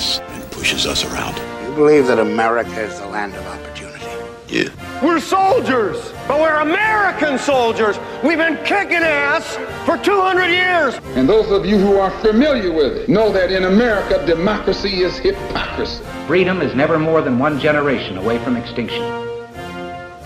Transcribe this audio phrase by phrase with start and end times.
[0.00, 1.36] us and pushes us around.
[1.68, 4.06] You believe that America is the land of opportunity?
[4.48, 4.70] Yeah.
[5.04, 7.98] We're soldiers, but we're American soldiers.
[8.24, 10.94] We've been kicking ass for 200 years.
[11.16, 15.18] And those of you who are familiar with it know that in America, democracy is
[15.18, 16.02] hypocrisy.
[16.26, 19.02] Freedom is never more than one generation away from extinction.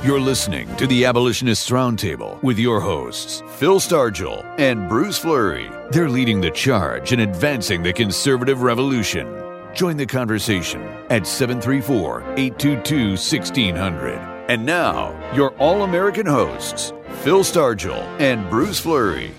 [0.05, 5.69] You're listening to the Abolitionists Roundtable with your hosts, Phil Stargell and Bruce Fleury.
[5.91, 9.44] They're leading the charge in advancing the conservative revolution.
[9.75, 14.19] Join the conversation at 734 822 1600.
[14.49, 16.93] And now, your all American hosts,
[17.23, 19.33] Phil Stargell and Bruce Fleury.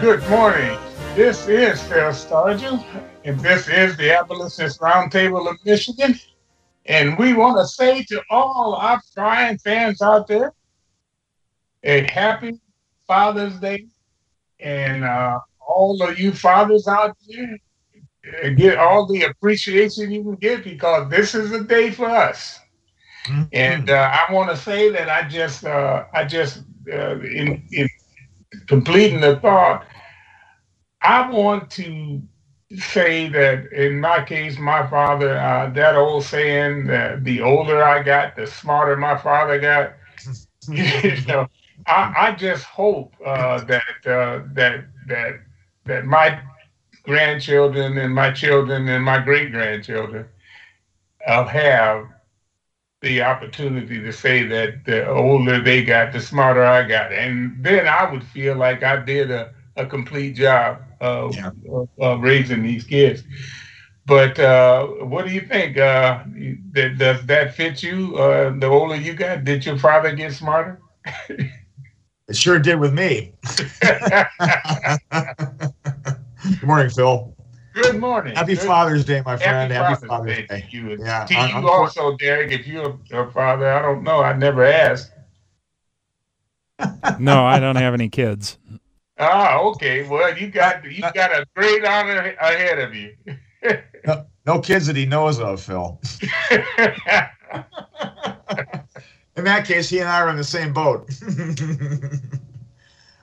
[0.00, 0.78] Good morning.
[1.16, 2.84] This is Phil Stargell,
[3.24, 6.14] and this is the Abolitionist Roundtable of Michigan.
[6.86, 10.52] And we want to say to all our frying fans out there,
[11.82, 12.60] a happy
[13.08, 13.86] Father's Day.
[14.60, 17.58] And uh, all of you fathers out there,
[18.56, 22.58] get all the appreciation you can get because this is a day for us.
[23.26, 23.42] Mm-hmm.
[23.52, 27.88] And uh, I want to say that I just, uh, I just, uh, in, in
[28.66, 29.86] completing the thought,
[31.00, 32.22] I want to
[32.76, 38.02] say that in my case, my father, uh, that old saying that the older I
[38.02, 39.94] got, the smarter my father got.
[40.68, 41.46] you know,
[41.86, 45.40] I, I just hope uh, that uh, that that
[45.84, 46.40] that my
[47.04, 50.26] grandchildren and my children and my great grandchildren
[51.26, 52.06] uh, have
[53.02, 57.12] the opportunity to say that the older they got, the smarter I got.
[57.12, 61.50] And then I would feel like I did a, a complete job of, yeah.
[61.70, 63.22] of, of raising these kids.
[64.06, 65.76] But uh, what do you think?
[65.76, 66.24] Uh,
[66.72, 68.16] that, does that fit you?
[68.16, 70.80] Uh, the older you got, did your father get smarter?
[71.28, 73.34] it sure did with me.
[76.44, 77.34] Good morning, Phil.
[77.74, 78.36] Good morning.
[78.36, 79.06] Happy Good.
[79.06, 79.72] Day, my friend.
[79.72, 80.46] Happy, Happy Father's, Father's Day.
[80.46, 80.68] Day.
[80.70, 80.96] You.
[81.00, 82.52] Yeah, to you also, Derek.
[82.52, 84.20] If you're a father, I don't know.
[84.20, 85.10] I never asked.
[87.18, 88.58] no, I don't have any kids.
[89.18, 90.06] Ah, okay.
[90.06, 93.14] Well, you got you got a great honor ahead of you.
[94.06, 96.00] no, no kids that he knows of, Phil.
[99.36, 101.10] In that case, he and I are in the same boat.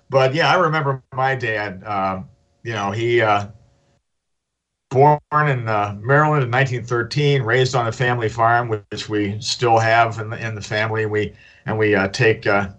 [0.10, 1.84] but yeah, I remember my dad.
[1.86, 2.28] Um,
[2.64, 3.48] you know, he uh,
[4.90, 10.20] born in uh, Maryland in 1913, raised on a family farm, which we still have
[10.20, 11.06] in the, in the family.
[11.06, 11.34] We
[11.66, 12.70] and we uh, take uh,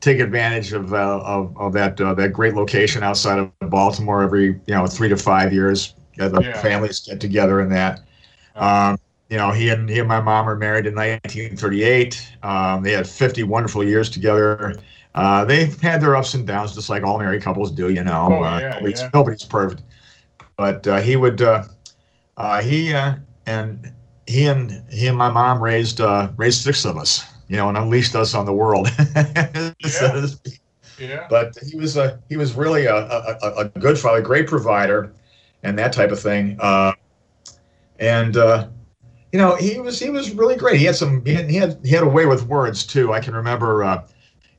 [0.00, 4.46] take advantage of, uh, of, of that uh, that great location outside of Baltimore every
[4.46, 5.94] you know three to five years.
[6.16, 6.60] the yeah.
[6.60, 8.00] families get together in that.
[8.56, 8.98] Um,
[9.30, 12.36] you know, he and he and my mom were married in 1938.
[12.42, 14.74] Um, they had 50 wonderful years together.
[15.14, 17.90] Uh, they've had their ups and downs, just like all married couples do.
[17.90, 19.10] You know, oh, uh, nobody's, yeah.
[19.14, 19.82] nobody's, perfect,
[20.56, 21.40] but uh, he would.
[21.40, 21.64] Uh,
[22.36, 23.92] uh, he and
[24.26, 26.00] he and he and my mom raised
[26.36, 27.24] raised six of us.
[27.46, 28.88] You know, and unleashed us on the world.
[29.16, 30.26] yeah.
[30.98, 31.26] yeah.
[31.28, 35.12] But he was a he was really a, a, a good father, great provider,
[35.64, 36.58] and that type of thing.
[37.98, 38.36] and
[39.32, 40.78] you know, he was he was really great.
[40.78, 43.12] He had some he had he had, he had a way with words too.
[43.12, 44.06] I can remember uh,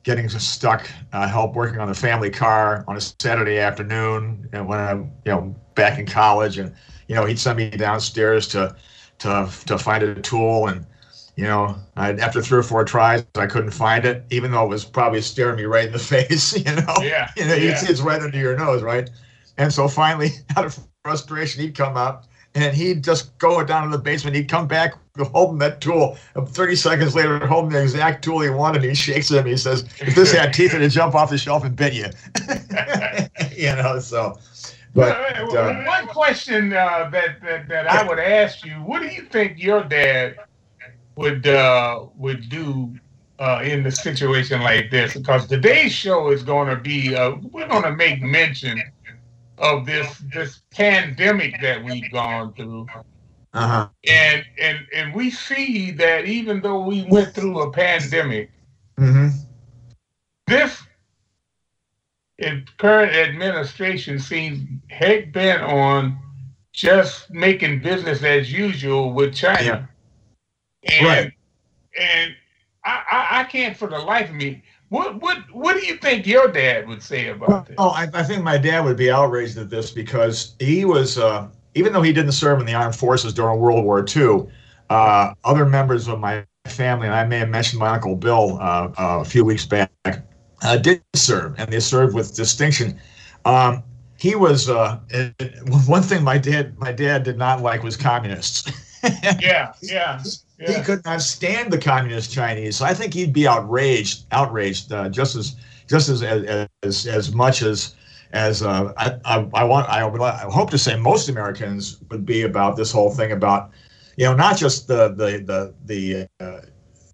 [0.03, 4.79] getting stuck, uh, help working on the family car on a Saturday afternoon, and when
[4.79, 6.73] I'm, you know, back in college, and
[7.07, 8.75] you know, he'd send me downstairs to,
[9.19, 10.85] to, to find a tool, and
[11.35, 14.69] you know, I'd, after three or four tries, I couldn't find it, even though it
[14.69, 16.57] was probably staring me right in the face.
[16.57, 17.69] You know, yeah, you know, yeah.
[17.69, 19.09] you'd see it's right under your nose, right?
[19.57, 23.95] And so finally, out of frustration, he'd come up and he'd just go down to
[23.95, 24.35] the basement.
[24.35, 26.17] He'd come back holding that tool.
[26.35, 28.83] 30 seconds later, holding the exact tool he wanted.
[28.83, 29.41] He shakes me.
[29.43, 32.07] He says, "If this had teeth, it'd jump off the shelf and bit you."
[33.55, 34.37] you know, so.
[34.93, 39.23] But uh, one question uh, that, that that I would ask you: What do you
[39.23, 40.35] think your dad
[41.15, 42.93] would uh, would do
[43.39, 45.13] uh, in a situation like this?
[45.13, 48.81] Because today's show is going to be uh, we're going to make mention
[49.57, 52.87] of this this pandemic that we've gone through.
[53.53, 53.89] Uh-huh.
[54.07, 58.49] And and and we see that even though we went through a pandemic,
[58.97, 59.29] mm-hmm.
[60.47, 60.81] this
[62.77, 66.17] current administration seems heck bent on
[66.73, 69.89] just making business as usual with China.
[70.83, 70.91] Yeah.
[70.93, 71.33] And right.
[71.99, 72.35] and
[72.83, 76.27] I, I, I can't for the life of me what what what do you think
[76.27, 77.75] your dad would say about well, this?
[77.77, 81.47] Oh, I, I, think my dad would be outraged at this because he was, uh,
[81.75, 84.47] even though he didn't serve in the armed forces during World War II,
[84.89, 88.89] uh, other members of my family, and I may have mentioned my uncle Bill uh,
[88.97, 89.89] a few weeks back,
[90.61, 92.99] uh, did serve, and they served with distinction.
[93.45, 93.83] Um,
[94.17, 94.99] he was uh,
[95.87, 98.69] one thing my dad my dad did not like was communists.
[99.03, 100.23] yeah, yeah,
[100.59, 100.77] yeah.
[100.77, 102.77] He could not stand the communist Chinese.
[102.77, 105.55] So I think he'd be outraged, outraged uh, just as
[105.87, 106.23] just as
[106.83, 107.95] as as much as
[108.33, 112.43] as uh, I, I, I want I, I hope to say most Americans would be
[112.43, 113.71] about this whole thing about
[114.17, 116.61] you know not just the the the the uh,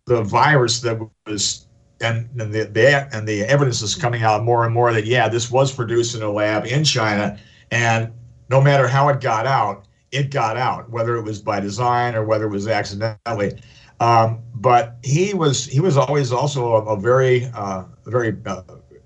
[0.06, 1.68] the virus that was
[2.00, 5.28] and, and the, the and the evidence is coming out more and more that yeah
[5.28, 7.38] this was produced in a lab in China
[7.72, 8.12] and
[8.50, 12.24] no matter how it got out it got out whether it was by design or
[12.24, 13.59] whether it was accidentally.
[14.00, 18.62] Um, but he was he was always also a, a very uh, very uh,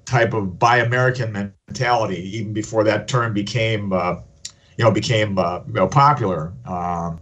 [0.06, 4.15] type of buy American mentality even before that term became uh,
[4.77, 6.53] you know became uh, you know popular.
[6.65, 7.21] Um,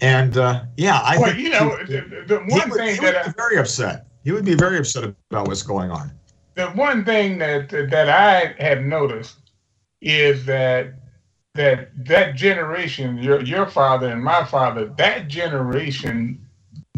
[0.00, 3.32] and uh, yeah I well, you know he, the, the one would, thing that I,
[3.36, 4.06] very upset.
[4.24, 6.12] He would be very upset about what's going on.
[6.54, 9.36] The one thing that that I have noticed
[10.00, 10.94] is that
[11.58, 16.40] that that generation, your your father and my father, that generation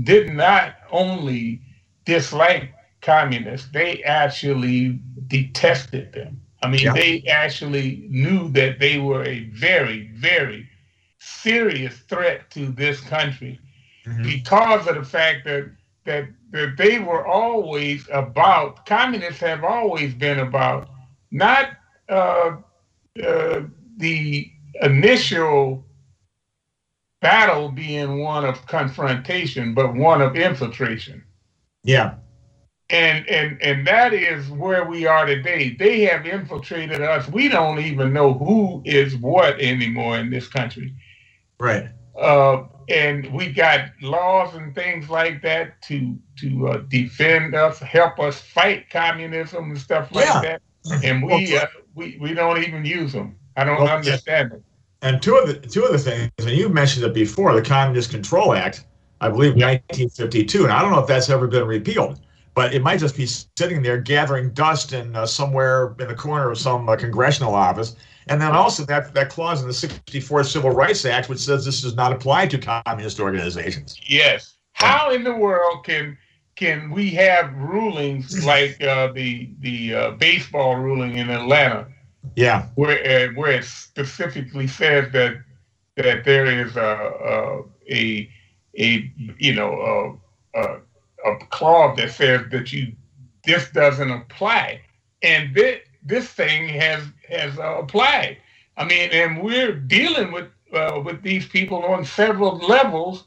[0.03, 1.63] did not only
[2.05, 6.39] dislike communists, they actually detested them.
[6.63, 6.93] I mean, yeah.
[6.93, 10.69] they actually knew that they were a very, very
[11.19, 13.59] serious threat to this country
[14.05, 14.23] mm-hmm.
[14.23, 15.71] because of the fact that
[16.05, 20.91] that that they were always about, communists have always been about
[21.31, 21.71] not
[22.11, 22.57] uh,
[23.25, 23.63] uh,
[24.01, 24.51] the
[24.83, 25.85] initial
[27.21, 31.23] battle being one of confrontation, but one of infiltration.
[31.85, 32.15] Yeah.
[32.89, 35.77] And and and that is where we are today.
[35.79, 37.29] They have infiltrated us.
[37.29, 40.95] We don't even know who is what anymore in this country.
[41.61, 41.89] Right.
[42.21, 48.19] Uh, and we got laws and things like that to to uh, defend us, help
[48.19, 50.41] us fight communism and stuff like yeah.
[50.41, 50.63] that.
[51.05, 53.37] And we uh, we we don't even use them.
[53.57, 54.63] I don't well, understand it.
[55.03, 58.11] And two of the two of the things, and you mentioned it before, the Communist
[58.11, 58.85] Control Act,
[59.21, 59.67] I believe, yeah.
[59.67, 62.21] 1952, and I don't know if that's ever been repealed,
[62.55, 66.51] but it might just be sitting there gathering dust in uh, somewhere in the corner
[66.51, 67.97] of some uh, congressional office
[68.31, 71.83] and then also that, that clause in the 64 Civil Rights Act, which says this
[71.83, 73.97] does not apply to communist organizations.
[74.07, 74.55] Yes.
[74.73, 76.17] How in the world can
[76.55, 81.89] can we have rulings like uh, the the uh, baseball ruling in Atlanta?
[82.37, 82.69] Yeah.
[82.75, 85.43] Where uh, where it specifically says that
[85.97, 88.31] that there is a a, a,
[88.79, 90.19] a you know
[90.55, 90.81] a, a,
[91.33, 92.93] a clause that says that you
[93.45, 94.83] this doesn't apply,
[95.23, 98.39] and this this thing has has uh, applied.
[98.77, 103.25] I mean, and we're dealing with uh, with these people on several levels,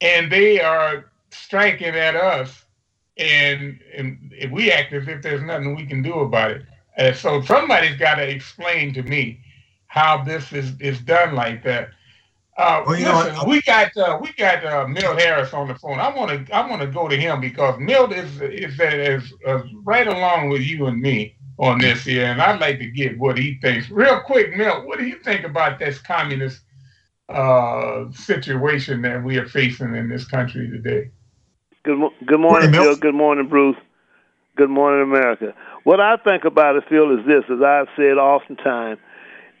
[0.00, 2.64] and they are striking at us,
[3.16, 6.62] and and we act as if there's nothing we can do about it.
[6.96, 9.40] And so somebody's got to explain to me
[9.86, 11.90] how this is is done like that.
[12.58, 15.98] Uh, well, listen, know, we got uh, we got uh, Milt Harris on the phone.
[15.98, 19.62] I want to I want to go to him because Milt is is, is, is
[19.84, 23.38] right along with you and me on this here, and I'd like to get what
[23.38, 23.90] he thinks.
[23.90, 26.60] Real quick, Milt, what do you think about this communist
[27.28, 31.10] uh, situation that we are facing in this country today?
[31.82, 32.96] Good, good morning, Phil.
[32.96, 33.76] Good morning, Bruce.
[34.56, 35.54] Good morning, America.
[35.86, 38.98] What I think about it, Phil, is this, as I've said oftentimes,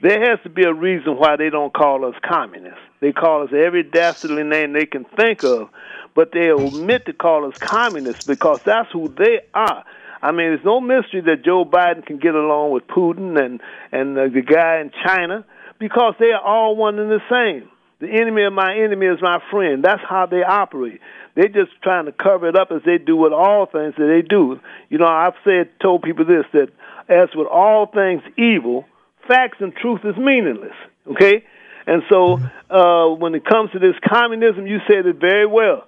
[0.02, 2.80] there has to be a reason why they don't call us communists.
[3.00, 5.68] They call us every dastardly name they can think of,
[6.16, 9.84] but they omit to call us communists because that's who they are.
[10.20, 13.60] I mean, it's no mystery that Joe Biden can get along with Putin and
[13.92, 15.44] and the guy in China
[15.78, 17.70] because they are all one and the same.
[18.00, 19.84] The enemy of my enemy is my friend.
[19.84, 21.00] That's how they operate.
[21.36, 24.26] They're just trying to cover it up as they do with all things that they
[24.26, 24.58] do.
[24.88, 26.70] You know, I've said, told people this that
[27.08, 28.86] as with all things evil,
[29.28, 30.74] facts and truth is meaningless.
[31.06, 31.44] Okay,
[31.86, 32.40] and so
[32.70, 35.86] uh, when it comes to this communism, you said it very well.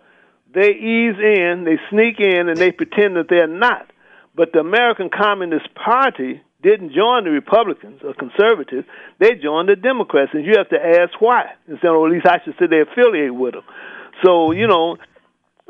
[0.54, 3.90] They ease in, they sneak in, and they pretend that they're not.
[4.36, 8.86] But the American Communist Party didn't join the Republicans or conservatives.
[9.18, 11.52] They joined the Democrats, and you have to ask why.
[11.66, 13.64] Instead, or at least I should say they affiliate with them.
[14.24, 14.96] So you know,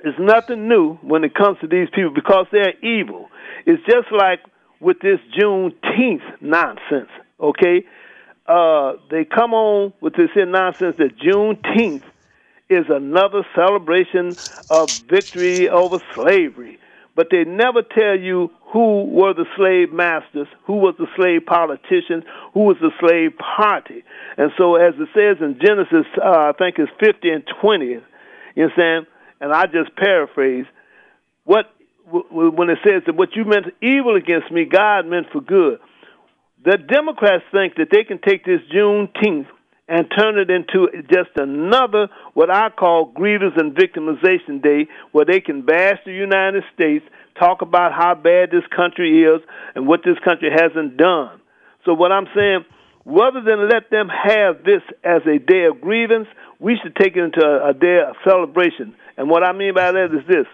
[0.05, 3.28] it's nothing new when it comes to these people because they're evil.
[3.67, 4.40] It's just like
[4.81, 7.11] with this Juneteenth nonsense.
[7.40, 7.85] Okay,
[8.47, 12.05] uh, they come on with this here nonsense that Juneteenth
[12.69, 14.37] is another celebration
[14.71, 16.78] of victory over slavery
[17.19, 22.23] but they never tell you who were the slave masters, who was the slave politician,
[22.55, 24.05] who was the slave party.
[24.37, 28.02] And so, as it says in Genesis, uh, I think it's 50 and 20, you
[28.57, 29.09] understand?
[29.40, 30.66] And I just paraphrase
[31.45, 31.66] what
[32.11, 35.78] when it says that what you meant evil against me, God meant for good.
[36.64, 39.47] The Democrats think that they can take this Juneteenth
[39.88, 45.40] and turn it into just another what I call grievance and victimization day where they
[45.40, 47.04] can bash the United States,
[47.38, 49.40] talk about how bad this country is
[49.75, 51.40] and what this country hasn't done.
[51.85, 52.64] So what I'm saying,
[53.07, 56.26] rather than let them have this as a day of grievance,
[56.59, 58.95] we should take it into a, a day of celebration.
[59.19, 60.47] And what I mean by that is this.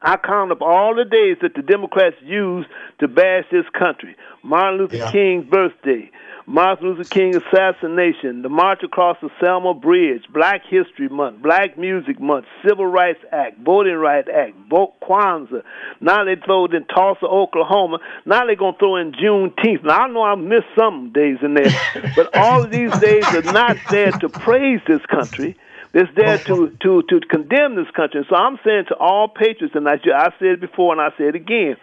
[0.00, 2.68] I count up all the days that the Democrats used
[3.00, 4.14] to bash this country.
[4.44, 5.10] Martin Luther yeah.
[5.10, 6.10] King's birthday,
[6.46, 12.20] Martin Luther King assassination, the March across the Selma Bridge, Black History Month, Black Music
[12.20, 15.62] Month, Civil Rights Act, Voting Rights Act, Vote Kwanzaa.
[16.00, 17.98] Now they throw it in Tulsa, Oklahoma.
[18.26, 19.82] Now they're going to throw in Juneteenth.
[19.82, 23.52] Now I know I missed some days in there, but all of these days are
[23.52, 25.56] not there to praise this country.
[25.96, 28.22] It's there to, to, to condemn this country.
[28.28, 31.24] So I'm saying to all patriots, and I, I said it before and I say
[31.28, 31.76] it again,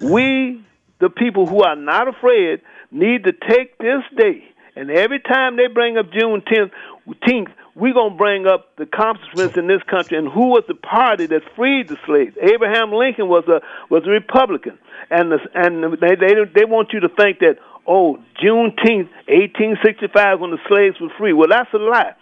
[0.00, 0.62] we,
[1.00, 4.44] the people who are not afraid, need to take this day,
[4.76, 6.72] and every time they bring up June 10th,
[7.08, 10.74] 10th we're going to bring up the accomplishments in this country and who was the
[10.74, 12.36] party that freed the slaves.
[12.40, 14.78] Abraham Lincoln was a was a Republican,
[15.10, 17.56] and the, and they, they they want you to think that
[17.86, 21.32] oh Juneteenth, 1865, when the slaves were free.
[21.32, 22.14] Well, that's a lie.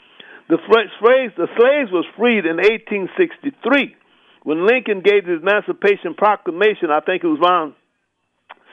[0.49, 3.97] The slaves the slaves was freed in 1863
[4.43, 6.91] when Lincoln gave his Emancipation Proclamation.
[6.91, 7.75] I think it was around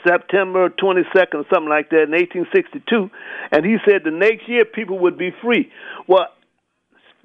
[0.05, 3.09] September 22nd, something like that, in 1862,
[3.51, 5.71] and he said the next year people would be free.
[6.07, 6.27] Well,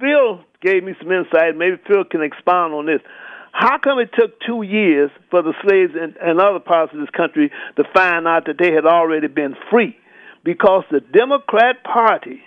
[0.01, 1.57] Phil gave me some insight.
[1.57, 3.01] Maybe Phil can expound on this.
[3.53, 7.11] How come it took two years for the slaves in, in other parts of this
[7.11, 9.97] country to find out that they had already been free?
[10.45, 12.43] Because the Democrat Party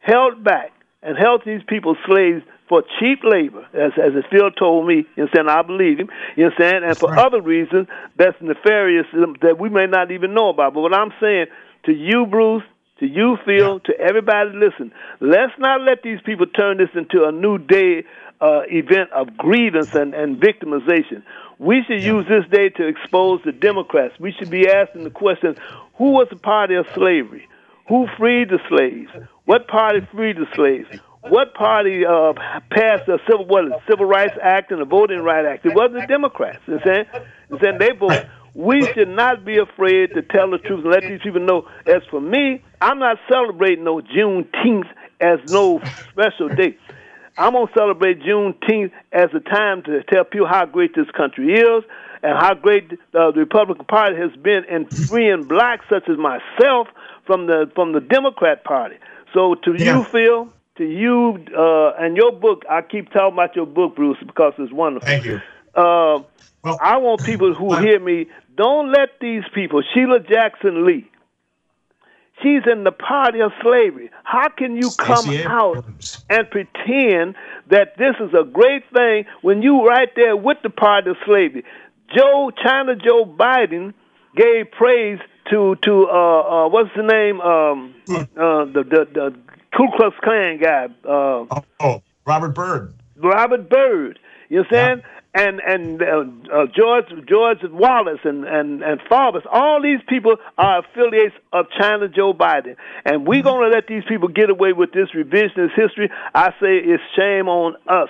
[0.00, 5.06] held back and held these people slaves for cheap labor, as as Phil told me,
[5.16, 7.26] you understand, I believe him, you understand, and for right.
[7.26, 9.06] other reasons that's nefarious
[9.40, 10.74] that we may not even know about.
[10.74, 11.46] But what I'm saying
[11.84, 12.64] to you, Bruce,
[13.00, 13.78] to you, Phil, yeah.
[13.94, 18.04] to everybody listen, let's not let these people turn this into a new day
[18.40, 21.22] uh, event of grievance and, and victimization.
[21.58, 22.12] We should yeah.
[22.12, 24.14] use this day to expose the Democrats.
[24.20, 25.56] We should be asking the question,
[25.96, 27.48] who was the party of slavery?
[27.88, 29.10] Who freed the slaves?
[29.44, 30.88] What party freed the slaves?
[31.22, 32.32] what party uh,
[32.70, 35.66] passed the civil what Civil Rights Act and the Voting Rights Act?
[35.66, 36.60] It wasn't the Democrats.
[36.66, 37.06] You saying?
[37.50, 38.26] You saying they vote.
[38.54, 41.68] We should not be afraid to tell the truth and let these people know.
[41.86, 44.88] As for me, I'm not celebrating no Juneteenth
[45.20, 45.80] as no
[46.10, 46.76] special day.
[47.36, 51.84] I'm gonna celebrate Juneteenth as a time to tell people how great this country is
[52.22, 56.88] and how great the Republican Party has been in freeing blacks such as myself
[57.28, 58.96] from the from the Democrat Party.
[59.32, 59.98] So to yeah.
[59.98, 62.64] you, Phil, to you uh, and your book.
[62.68, 65.06] I keep talking about your book, Bruce, because it's wonderful.
[65.06, 65.40] Thank you.
[65.74, 66.24] Uh,
[66.64, 68.26] well, I want people who hear me.
[68.56, 71.08] Don't let these people, Sheila Jackson Lee.
[72.42, 74.10] She's in the party of slavery.
[74.22, 75.84] How can you come out
[76.30, 77.34] and pretend
[77.68, 81.64] that this is a great thing when you right there with the party of slavery?
[82.16, 83.92] Joe China Joe Biden
[84.36, 85.18] gave praise
[85.50, 88.14] to to uh, uh, what's the name um, hmm.
[88.14, 89.34] uh, the, the the
[89.76, 90.86] Ku Klux Klan guy.
[91.04, 92.94] Uh, oh, oh, Robert Byrd.
[93.16, 94.18] Robert Byrd.
[94.48, 95.02] You understand?
[95.02, 95.10] Yeah.
[95.34, 100.80] And and uh, uh, George George Wallace and and and Faubus, all these people are
[100.80, 104.92] affiliates of China Joe Biden, and we're going to let these people get away with
[104.92, 106.10] this revisionist history.
[106.34, 108.08] I say it's shame on us.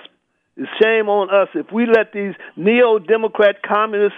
[0.55, 4.17] It's shame on us if we let these neo Democrat communists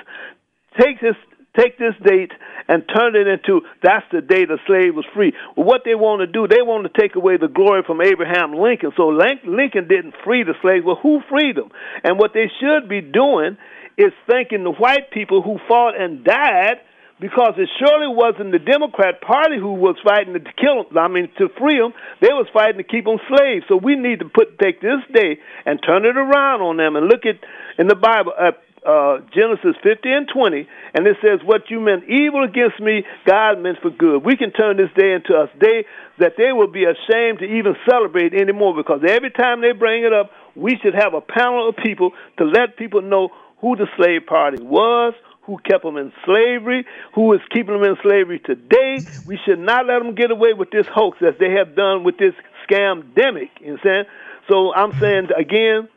[0.80, 1.16] take this
[1.58, 2.32] take this date
[2.68, 5.34] and turn it into that's the day the slave was free.
[5.56, 8.92] What they want to do, they want to take away the glory from Abraham Lincoln.
[8.96, 10.86] So Lincoln didn't free the slaves.
[10.86, 11.70] Well, who freed them?
[12.04, 13.58] And what they should be doing
[13.98, 16.80] is thanking the white people who fought and died
[17.22, 20.98] because it surely wasn't the Democrat Party who was fighting to kill them.
[20.98, 21.94] I mean, to free them.
[22.20, 23.66] They was fighting to keep them slaves.
[23.70, 27.06] So we need to put take this day and turn it around on them and
[27.06, 27.38] look at
[27.78, 28.34] in the Bible.
[28.34, 33.04] Uh, uh, Genesis 50 and 20, and it says, What you meant evil against me,
[33.28, 34.26] God meant for good.
[34.26, 35.86] We can turn this day into a day
[36.18, 40.14] that they will be ashamed to even celebrate anymore because every time they bring it
[40.14, 43.30] up, we should have a panel of people to let people know
[43.62, 45.14] who the slave party was,
[45.46, 49.06] who kept them in slavery, who is keeping them in slavery today.
[49.26, 52.18] We should not let them get away with this hoax as they have done with
[52.18, 52.34] this
[52.66, 53.50] scamdemic.
[53.62, 54.04] You know what I'm saying?
[54.50, 55.88] So I'm saying again,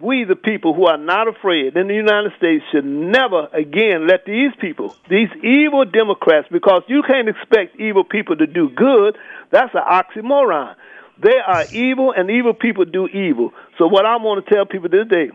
[0.00, 4.24] we, the people who are not afraid in the United States, should never again let
[4.24, 9.16] these people, these evil Democrats, because you can't expect evil people to do good.
[9.50, 10.74] That's an oxymoron.
[11.22, 13.50] They are evil, and evil people do evil.
[13.78, 15.30] So, what I want to tell people today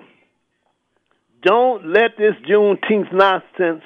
[1.44, 3.84] don't let this Juneteenth nonsense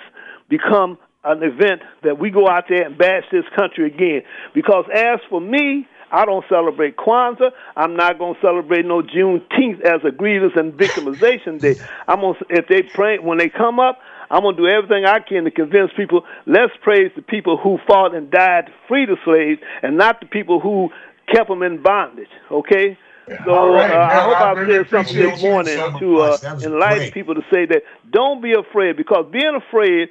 [0.47, 4.21] become an event that we go out there and bash this country again.
[4.53, 7.51] Because as for me, I don't celebrate Kwanzaa.
[7.75, 11.75] I'm not going to celebrate no Juneteenth as a grievance and victimization day.
[12.07, 13.99] I'm gonna, if they pray when they come up,
[14.29, 16.23] I'm going to do everything I can to convince people.
[16.45, 20.25] Let's praise the people who fought and died to free the slaves, and not the
[20.25, 20.89] people who
[21.33, 22.29] kept them in bondage.
[22.51, 22.97] Okay.
[23.45, 23.91] So right.
[23.91, 27.13] uh, I hope I, I said something this morning to uh, enlighten great.
[27.13, 30.07] people to say that don't be afraid because being afraid.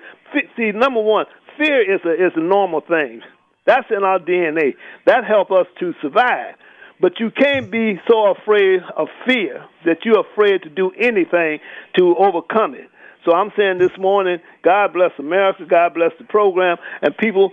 [0.56, 1.24] See, number one,
[1.56, 3.22] fear is a is a normal thing.
[3.66, 4.74] That's in our DNA.
[5.06, 6.54] That helps us to survive.
[7.00, 11.58] But you can't be so afraid of fear that you're afraid to do anything
[11.98, 12.88] to overcome it.
[13.24, 17.52] So I'm saying this morning, God bless America, God bless the program, and people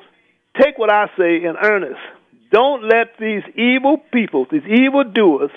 [0.62, 2.00] take what I say in earnest.
[2.52, 5.50] Don't let these evil people, these evil doers,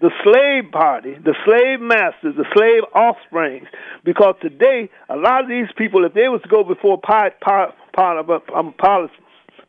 [0.00, 3.68] the slave party, the slave masters, the slave offsprings,
[4.04, 7.34] because today a lot of these people, if they was to go before Pilate,
[8.52, 8.74] um,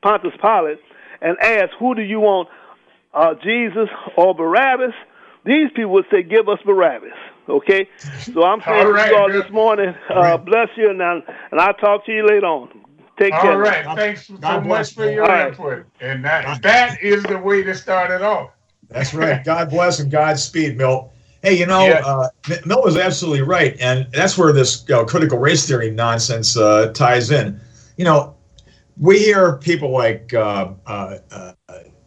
[0.03, 0.79] Pontius Pilate
[1.21, 2.49] and ask, who do you want,
[3.13, 4.93] uh, Jesus or Barabbas?
[5.45, 7.13] These people would say, give us Barabbas.
[7.49, 7.89] Okay,
[8.21, 11.19] so I'm saying all right, to you all this morning, uh, bless you, and, I,
[11.51, 12.69] and I'll talk to you later on.
[13.17, 13.53] Take all care.
[13.53, 15.77] All right, thanks so much for your all input.
[15.77, 15.85] Right.
[16.01, 18.51] And that, that is the way to start it off.
[18.89, 19.43] That's right.
[19.43, 21.11] God bless and Godspeed, Milt.
[21.41, 22.01] Hey, you know, yeah.
[22.05, 22.29] uh,
[22.65, 26.91] Milt was absolutely right, and that's where this you know, critical race theory nonsense uh,
[26.93, 27.59] ties in.
[27.97, 28.32] You know,
[28.97, 31.53] we hear people like uh, uh, uh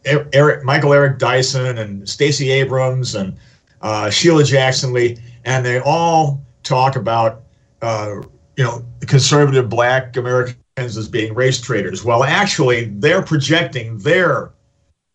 [0.04, 3.36] Eric, Michael Eric Dyson and Stacey Abrams and
[3.82, 7.42] uh, Sheila Jackson Lee, and they all talk about
[7.82, 8.20] uh,
[8.56, 12.04] you know conservative Black Americans as being race traitors.
[12.04, 14.52] Well, actually, they're projecting their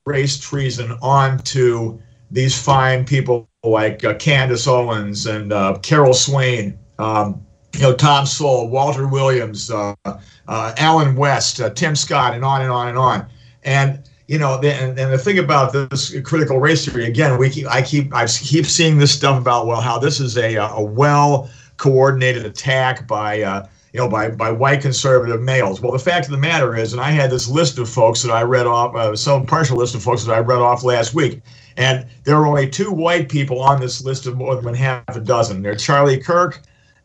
[0.06, 2.00] race treason onto
[2.30, 5.52] these fine people like Candace Owens and
[5.84, 6.78] Carol Swain.
[7.00, 12.44] Um, you know, Tom Sowell, Walter Williams, uh, uh, Allen West, uh, Tim Scott, and
[12.44, 13.26] on and on and on.
[13.64, 17.50] And you know, the, and, and the thing about this critical race theory, again, we
[17.50, 20.82] keep, I keep, I keep seeing this stuff about well, how this is a, a
[20.82, 25.82] well coordinated attack by, uh, you know, by by white conservative males.
[25.82, 28.32] Well, the fact of the matter is, and I had this list of folks that
[28.32, 31.42] I read off, uh, some partial list of folks that I read off last week,
[31.76, 35.20] and there are only two white people on this list of more than half a
[35.20, 35.62] dozen.
[35.62, 36.62] They're Charlie Kirk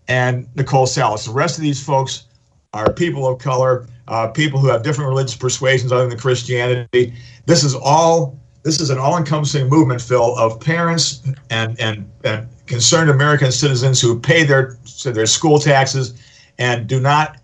[0.09, 1.27] and Nicole Solas.
[1.27, 2.25] The rest of these folks
[2.73, 7.15] are people of color uh, people who have different religious persuasions other than Christianity.
[7.47, 8.39] This is all.
[8.63, 14.19] This is an all-encompassing movement, Phil, of parents and and, and concerned American citizens who
[14.19, 16.21] pay their their school taxes
[16.59, 17.39] and do not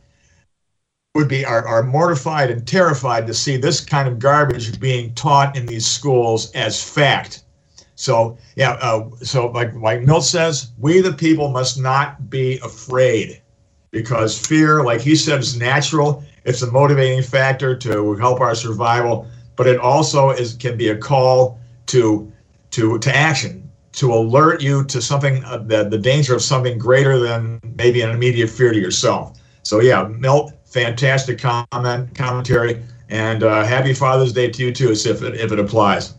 [1.15, 5.57] would be are, are mortified and terrified to see this kind of garbage being taught
[5.57, 7.42] in these schools as fact.
[8.03, 13.41] So yeah, uh, so like like Milt says, we the people must not be afraid
[13.93, 16.25] because fear, like he said, is natural.
[16.45, 20.97] It's a motivating factor to help our survival, but it also is can be a
[20.97, 22.33] call to
[22.73, 27.21] to to action, to alert you to something uh, the the danger of something greater
[27.21, 29.39] than maybe an immediate fear to yourself.
[29.63, 35.23] So yeah, Milt, fantastic comment commentary, and uh, happy Father's Day to you too, if
[35.23, 36.15] it, if it applies.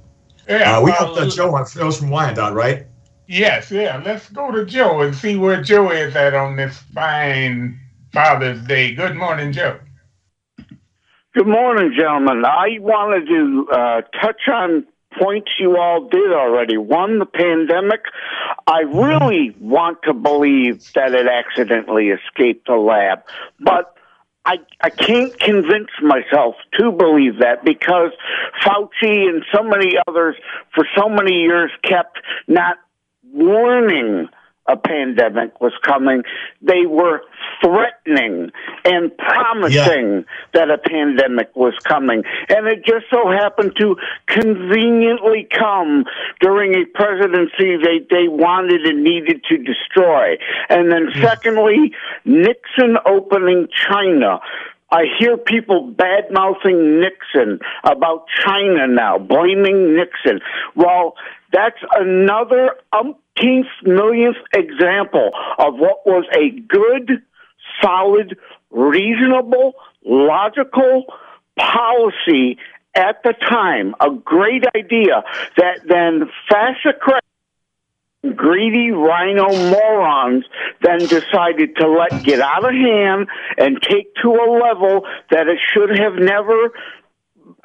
[0.48, 2.86] Yeah, uh, we got uh, Joe on Phil's from Wyandotte, right?
[3.28, 4.02] Yes, yeah.
[4.04, 7.80] Let's go to Joe and see where Joe is at on this fine
[8.12, 8.94] Father's Day.
[8.94, 9.80] Good morning, Joe.
[11.34, 12.44] Good morning, gentlemen.
[12.46, 14.86] I wanted to uh, touch on
[15.20, 16.78] points you all did already.
[16.78, 18.02] One, the pandemic.
[18.68, 23.24] I really want to believe that it accidentally escaped the lab,
[23.60, 23.93] but
[24.46, 28.12] I, I can't convince myself to believe that because
[28.62, 30.36] Fauci and so many others
[30.76, 32.78] for so many years kept not
[33.32, 34.28] warning
[34.68, 36.24] a pandemic was coming.
[36.62, 37.22] They were
[37.62, 38.52] threatening
[38.86, 40.22] and promising yeah.
[40.54, 42.24] that a pandemic was coming.
[42.50, 43.96] And it just so happened to
[44.28, 46.06] conveniently come
[46.40, 50.38] during a presidency they, they wanted and needed to destroy.
[50.70, 51.92] And then, secondly,
[52.26, 54.40] Nixon opening China.
[54.92, 60.40] I hear people bad mouthing Nixon about China now, blaming Nixon.
[60.76, 61.16] Well,
[61.52, 62.76] that's another
[63.38, 67.24] umpteenth millionth example of what was a good,
[67.82, 68.38] solid,
[68.72, 69.74] reasonable,
[70.06, 71.06] logical
[71.58, 72.58] policy
[72.96, 75.24] at the time, a great idea
[75.58, 77.00] that then fascist
[78.36, 80.46] greedy RINO morons
[80.82, 85.60] then decided to let get out of hand and take to a level that it
[85.74, 86.72] should have never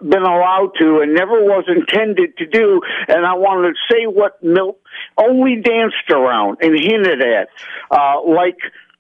[0.00, 2.80] been allowed to and never was intended to do.
[3.08, 4.78] And I want to say what Milt
[5.16, 7.48] only danced around and hinted at,
[7.90, 8.58] uh, like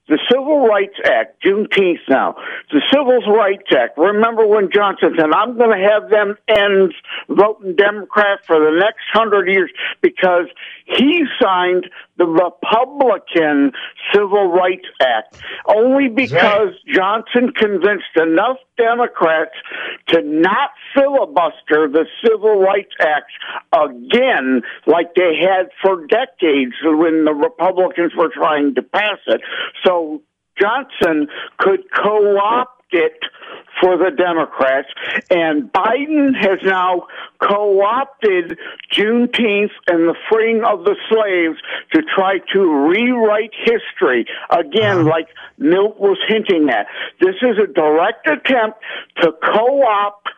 [0.08, 2.34] the Civil Rights Act, Juneteenth now,
[2.72, 3.98] the Civil Rights Act.
[3.98, 6.94] Remember when Johnson said, I'm going to have them end
[7.28, 10.46] voting Democrat for the next hundred years because
[10.86, 13.72] he signed the Republican
[14.12, 16.94] Civil Rights Act only because right.
[16.94, 19.54] Johnson convinced enough Democrats
[20.08, 23.30] to not filibuster the Civil Rights Act
[23.72, 29.40] again like they had for decades when the Republicans were trying to pass it.
[29.84, 30.22] So
[30.60, 31.28] Johnson
[31.58, 33.20] could co-opt it
[33.80, 34.88] for the Democrats.
[35.30, 37.06] And Biden has now
[37.40, 38.58] co opted
[38.92, 41.58] Juneteenth and the freeing of the slaves
[41.92, 44.26] to try to rewrite history.
[44.50, 45.10] Again, uh-huh.
[45.10, 46.86] like Milt was hinting at.
[47.20, 48.78] This is a direct attempt
[49.20, 50.28] to co opt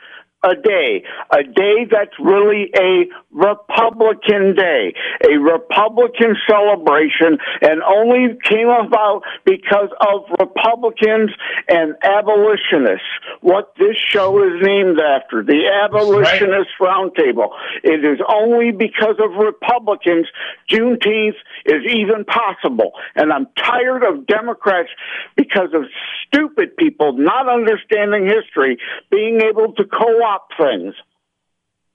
[0.42, 4.94] a day, a day that's really a Republican day,
[5.29, 11.31] a Republican celebration, and only came about because of Republicans
[11.68, 13.07] and abolitionists.
[13.42, 16.90] What this show is named after, the Abolitionist right.
[16.90, 17.50] Roundtable.
[17.85, 20.26] It is only because of Republicans
[20.70, 22.92] Juneteenth is even possible.
[23.14, 24.88] And I'm tired of Democrats
[25.37, 25.85] because of
[26.26, 28.79] stupid people not understanding history
[29.11, 30.94] being able to co top things.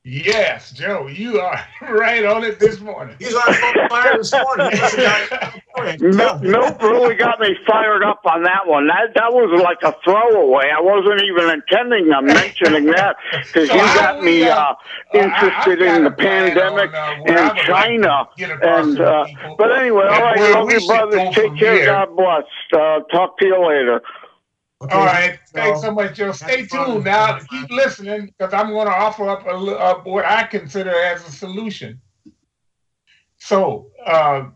[0.08, 3.16] Yes, Joe, you are right on it this morning.
[3.18, 3.54] He's on
[3.90, 4.70] fire this morning.
[6.16, 8.86] nope, nope, really got me fired up on that one.
[8.86, 10.66] That that was like a throwaway.
[10.70, 13.16] I wasn't even intending on mentioning that
[13.48, 14.76] because so you got me uh, uh,
[15.16, 18.28] interested I, in the pandemic on, uh, and China.
[18.38, 19.26] and uh,
[19.58, 21.34] but anyway, all right, love you, brothers.
[21.34, 21.74] Take care.
[21.78, 21.86] Here.
[21.88, 22.44] God bless.
[22.72, 24.04] Uh, talk to you later.
[24.86, 25.40] Okay, All right.
[25.46, 26.32] So, Thanks so much, Joe.
[26.32, 27.40] Stay tuned now.
[27.40, 32.00] Keep listening because I'm going to offer up a, what I consider as a solution.
[33.38, 34.50] So, uh,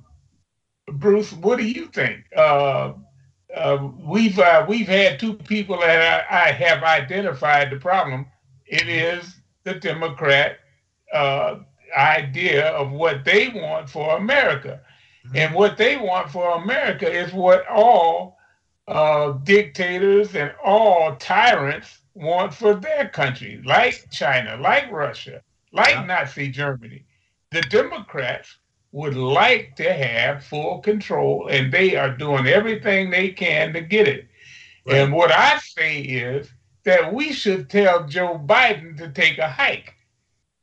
[0.87, 2.25] Bruce, what do you think?
[2.35, 2.93] Uh,
[3.55, 8.27] uh, we've uh, we've had two people that I, I, have identified the problem.
[8.67, 10.59] It is the Democrat
[11.11, 11.59] uh,
[11.97, 14.81] idea of what they want for America,
[15.25, 15.35] mm-hmm.
[15.35, 18.38] and what they want for America is what all
[18.89, 26.05] uh, dictators and all tyrants want for their country, like China, like Russia, like yeah.
[26.05, 27.05] Nazi Germany.
[27.51, 28.57] The Democrats
[28.91, 34.07] would like to have full control, and they are doing everything they can to get
[34.07, 34.27] it.
[34.85, 34.97] Right.
[34.97, 36.49] And what I say is
[36.83, 39.93] that we should tell Joe Biden to take a hike.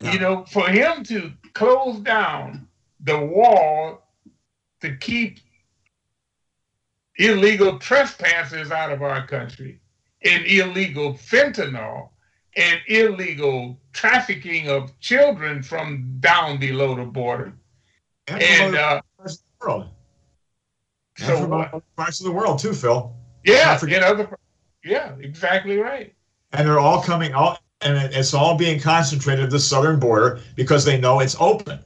[0.01, 0.13] Yeah.
[0.13, 2.69] You know, for him to close down
[3.01, 4.03] the wall
[4.81, 5.39] to keep
[7.19, 9.81] illegal trespassers out of our country
[10.25, 12.11] and illegal fentanyl
[12.57, 17.53] and illegal trafficking of children from down below the border.
[18.29, 19.89] And, and uh, parts of the world.
[21.19, 23.15] And so from parts of the world too, Phil.
[23.45, 24.37] Yeah, in other,
[24.85, 26.13] yeah, exactly right.
[26.53, 30.85] And they're all coming out, and it's all being concentrated at the southern border because
[30.85, 31.79] they know it's open.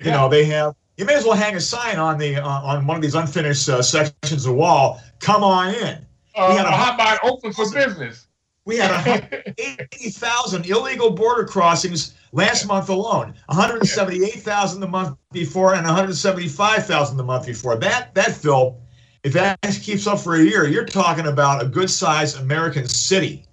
[0.00, 0.04] Yeah.
[0.04, 2.86] You know, they have you may as well hang a sign on the uh, on
[2.86, 5.00] one of these unfinished uh, sections of wall.
[5.20, 6.06] Come on in.
[6.34, 8.26] Uh, we had a, how about open for business?
[8.64, 13.34] We had 80,000 illegal border crossings last month alone.
[13.46, 17.76] 178,000 the month before, and 175,000 the month before.
[17.76, 18.78] That that Phil,
[19.22, 23.46] if that keeps up for a year, you're talking about a good sized American city.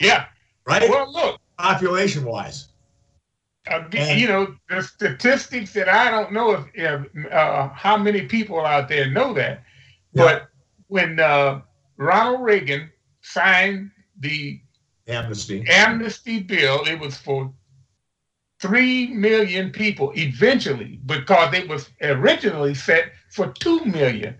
[0.00, 0.26] Yeah.
[0.66, 0.88] Right.
[0.88, 2.24] Well, look, population
[3.70, 8.88] Uh, you know, the statistics that I don't know if, uh, how many people out
[8.88, 9.62] there know that,
[10.12, 10.22] yeah.
[10.24, 10.48] but
[10.88, 11.60] when uh,
[11.96, 14.60] Ronald Reagan signed the
[15.06, 17.52] amnesty amnesty bill, it was for
[18.60, 24.34] three million people eventually, because it was originally set for two million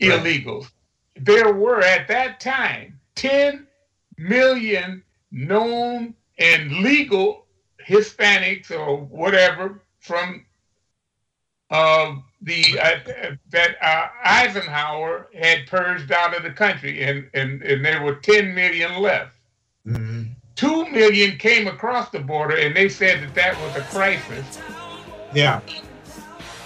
[0.00, 0.70] illegals.
[1.16, 3.66] There were at that time 10
[4.18, 7.46] million known and legal
[7.86, 10.44] Hispanics or whatever from
[11.70, 17.84] uh, the uh, that uh, Eisenhower had purged out of the country, and and, and
[17.84, 19.32] there were 10 million left.
[19.86, 20.32] Mm-hmm.
[20.56, 24.60] Two million came across the border, and they said that that was a crisis.
[25.32, 25.60] Yeah.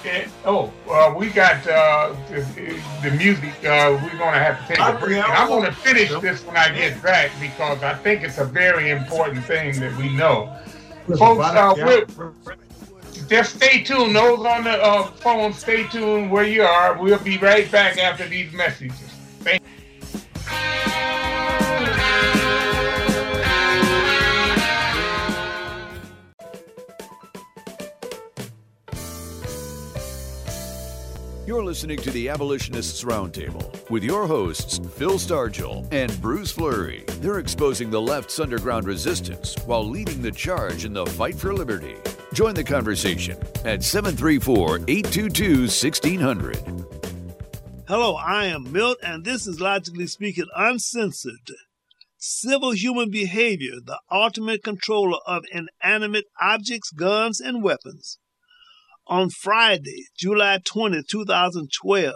[0.06, 2.42] And, oh, uh, we got uh, the,
[3.02, 3.54] the, music.
[3.64, 5.22] Uh, we're going to have to take a break.
[5.26, 8.90] I'm going to finish this when I get back because I think it's a very
[8.90, 10.54] important thing that we know.
[11.06, 12.30] Folks, uh, yeah.
[13.28, 14.16] just stay tuned.
[14.16, 17.00] Those on the uh, phone, stay tuned where you are.
[17.00, 19.13] We'll be right back after these messages.
[31.54, 37.04] You're listening to the Abolitionists Roundtable with your hosts, Phil Stargell and Bruce Fleury.
[37.20, 41.94] They're exposing the left's underground resistance while leading the charge in the fight for liberty.
[42.32, 46.56] Join the conversation at 734 822 1600.
[47.86, 51.52] Hello, I am Milt, and this is Logically Speaking Uncensored.
[52.18, 58.18] Civil human behavior, the ultimate controller of inanimate objects, guns, and weapons.
[59.06, 62.14] On Friday, July 20, 2012,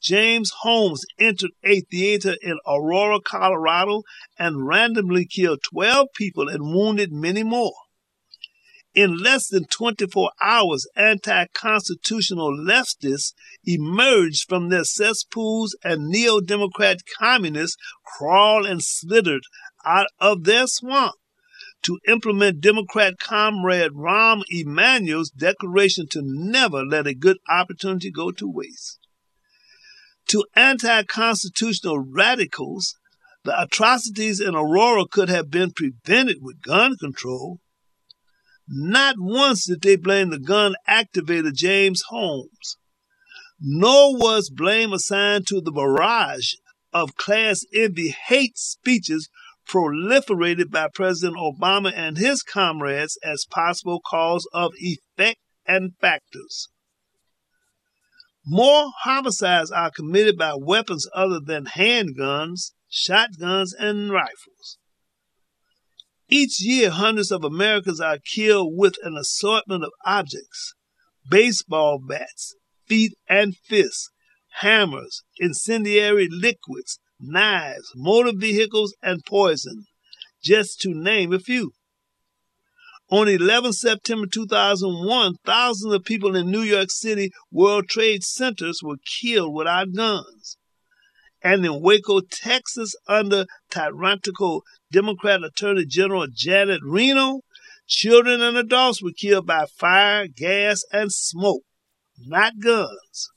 [0.00, 4.02] James Holmes entered a theater in Aurora, Colorado,
[4.38, 7.74] and randomly killed 12 people and wounded many more.
[8.94, 16.98] In less than 24 hours, anti constitutional leftists emerged from their cesspools and neo Democrat
[17.18, 19.42] communists crawled and slithered
[19.84, 21.16] out of their swamp
[21.82, 28.50] to implement Democrat comrade Rahm Emanuel's declaration to never let a good opportunity go to
[28.50, 28.98] waste.
[30.28, 32.94] To anti constitutional radicals,
[33.44, 37.60] the atrocities in Aurora could have been prevented with gun control.
[38.68, 42.76] Not once did they blame the gun activator James Holmes.
[43.58, 46.54] Nor was blame assigned to the barrage
[46.92, 49.28] of class envy hate speeches
[49.70, 56.68] proliferated by President Obama and his comrades as possible cause of effect and factors.
[58.46, 64.78] More homicides are committed by weapons other than handguns, shotguns, and rifles.
[66.28, 70.74] Each year, hundreds of Americans are killed with an assortment of objects
[71.28, 72.54] baseball bats,
[72.86, 74.10] feet and fists,
[74.60, 79.84] hammers, incendiary liquids, knives, motor vehicles, and poison,
[80.42, 81.72] just to name a few.
[83.10, 88.98] On 11 September 2001, thousands of people in New York City World Trade Centers were
[89.20, 90.56] killed without guns.
[91.42, 97.40] And in Waco, Texas, under tyrannical Democrat Attorney General Janet Reno,
[97.88, 101.62] children and adults were killed by fire, gas, and smoke,
[102.16, 103.30] not guns.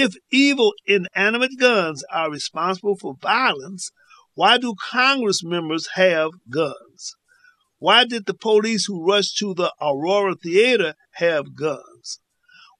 [0.00, 3.90] If evil inanimate guns are responsible for violence,
[4.34, 7.16] why do Congress members have guns?
[7.78, 12.20] Why did the police who rushed to the Aurora Theater have guns?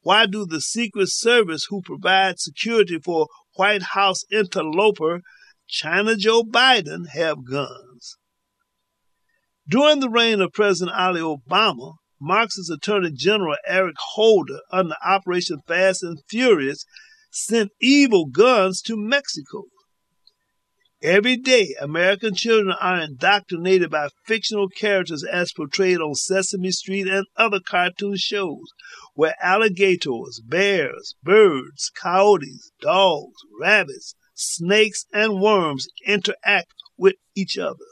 [0.03, 3.27] Why do the Secret Service who provide security for
[3.57, 5.23] White House interloper
[5.67, 8.17] China Joe Biden have guns?
[9.69, 16.05] During the reign of President Ali Obama, Marxist Attorney General Eric Holder, under Operation Fast
[16.05, 16.85] and Furious,
[17.31, 19.65] sent evil guns to Mexico.
[21.03, 27.25] Every day, American children are indoctrinated by fictional characters as portrayed on Sesame Street and
[27.37, 28.65] other cartoon shows,
[29.15, 37.87] where alligators, bears, birds, coyotes, dogs, rabbits, snakes, and worms interact with each other.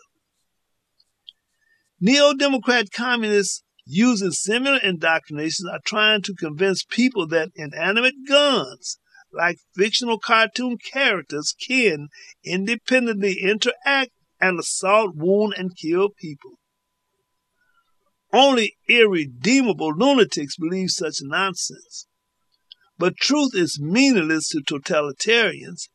[2.01, 8.99] Neo Democrat communists using similar indoctrinations are trying to convince people that inanimate guns
[9.37, 12.09] like fictional cartoon characters, can
[12.43, 16.59] independently interact and assault, wound, and kill people.
[18.33, 22.07] Only irredeemable lunatics believe such nonsense.
[22.99, 25.89] But truth is meaningless to totalitarians,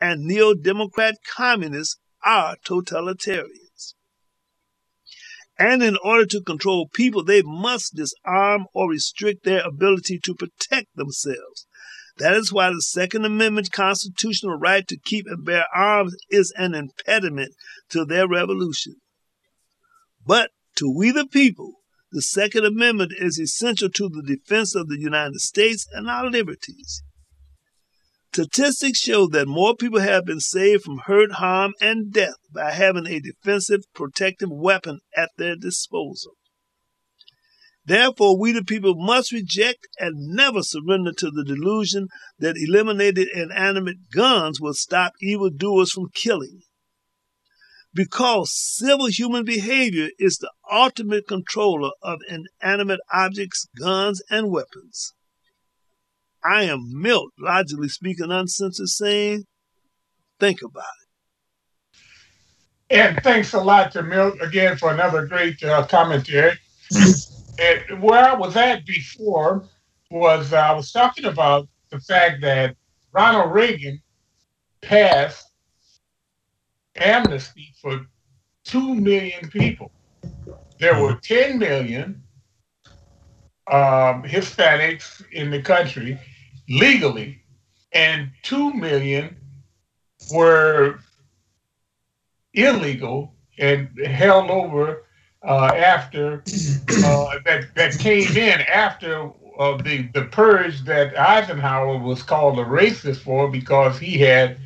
[0.00, 3.94] and neo Democrat communists are totalitarians.
[5.58, 10.94] And in order to control people, they must disarm or restrict their ability to protect
[10.94, 11.66] themselves.
[12.18, 16.74] That is why the Second Amendment constitutional right to keep and bear arms is an
[16.74, 17.54] impediment
[17.90, 18.96] to their revolution.
[20.26, 21.74] But to we the people,
[22.10, 27.02] the Second Amendment is essential to the defense of the United States and our liberties.
[28.32, 33.06] Statistics show that more people have been saved from hurt, harm, and death by having
[33.06, 36.32] a defensive, protective weapon at their disposal.
[37.88, 44.10] Therefore, we the people must reject and never surrender to the delusion that eliminated inanimate
[44.12, 46.60] guns will stop evildoers from killing.
[47.94, 55.14] Because civil human behavior is the ultimate controller of inanimate objects, guns, and weapons.
[56.44, 59.44] I am Milt, logically speaking, uncensored, saying,
[60.38, 60.84] think about
[62.90, 62.98] it.
[62.98, 66.52] And thanks a lot to Milt again for another great uh, commentary
[67.58, 69.64] it, where I was at before
[70.10, 72.76] was uh, I was talking about the fact that
[73.12, 74.00] Ronald Reagan
[74.80, 75.50] passed
[76.96, 78.06] amnesty for
[78.64, 79.90] 2 million people.
[80.78, 82.22] There were 10 million
[83.70, 86.18] um, Hispanics in the country,
[86.68, 87.42] legally,
[87.92, 89.36] and 2 million
[90.32, 91.00] were
[92.54, 95.04] illegal and held over
[95.42, 96.42] uh, after
[97.04, 102.64] uh, that that came in after uh, the the purge that Eisenhower was called a
[102.64, 104.56] racist for because he had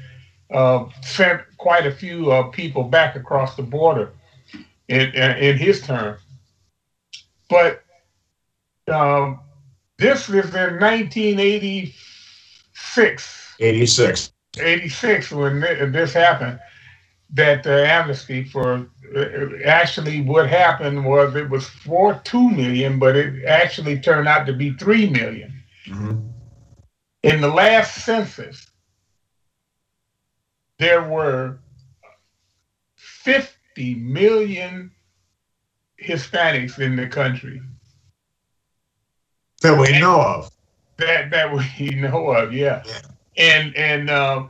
[0.51, 4.13] uh, sent quite a few uh, people back across the border
[4.89, 6.17] in in his term.
[7.49, 7.83] But
[8.91, 9.41] um,
[9.99, 13.55] this is in 1986.
[13.61, 14.33] 86.
[14.59, 16.59] 86 when this happened
[17.33, 19.25] that the amnesty for uh,
[19.64, 24.53] actually what happened was it was for two million, but it actually turned out to
[24.53, 25.53] be three million.
[25.87, 26.18] Mm-hmm.
[27.23, 28.66] In the last census,
[30.79, 31.61] there were
[32.97, 34.90] 50 million
[36.03, 37.62] Hispanics in the country.
[39.62, 40.51] That we know of.
[40.97, 42.83] That that we know of, yeah.
[42.85, 43.01] yeah.
[43.37, 44.47] And and uh,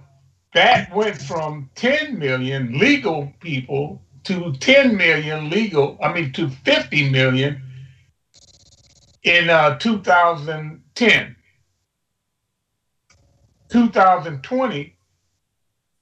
[0.54, 7.10] that went from 10 million legal people to 10 million legal, I mean, to 50
[7.10, 7.62] million
[9.22, 11.36] in uh, 2010.
[13.70, 14.96] 2020,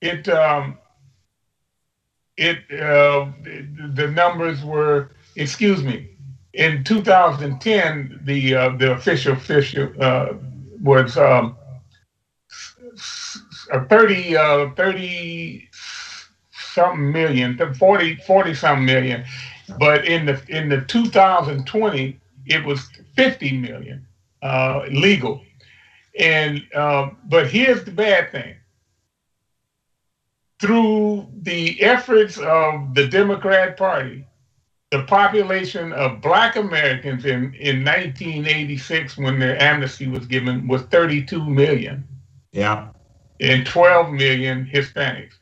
[0.00, 0.78] it um,
[2.36, 3.30] it uh,
[3.94, 6.08] the numbers were excuse me
[6.54, 10.32] in 2010 the uh, the official official uh,
[10.82, 11.56] was um,
[13.72, 15.68] uh, 30, uh, 30
[16.72, 19.24] something million, 40, 40 something million.
[19.78, 24.06] But in the in the 2020, it was 50 million
[24.42, 25.42] uh, legal.
[26.18, 28.56] And um, but here's the bad thing.
[30.60, 34.26] Through the efforts of the Democrat Party,
[34.90, 41.42] the population of Black Americans in, in 1986, when the amnesty was given, was 32
[41.48, 42.04] million.
[42.52, 42.88] Yeah
[43.40, 45.34] and 12 million Hispanics.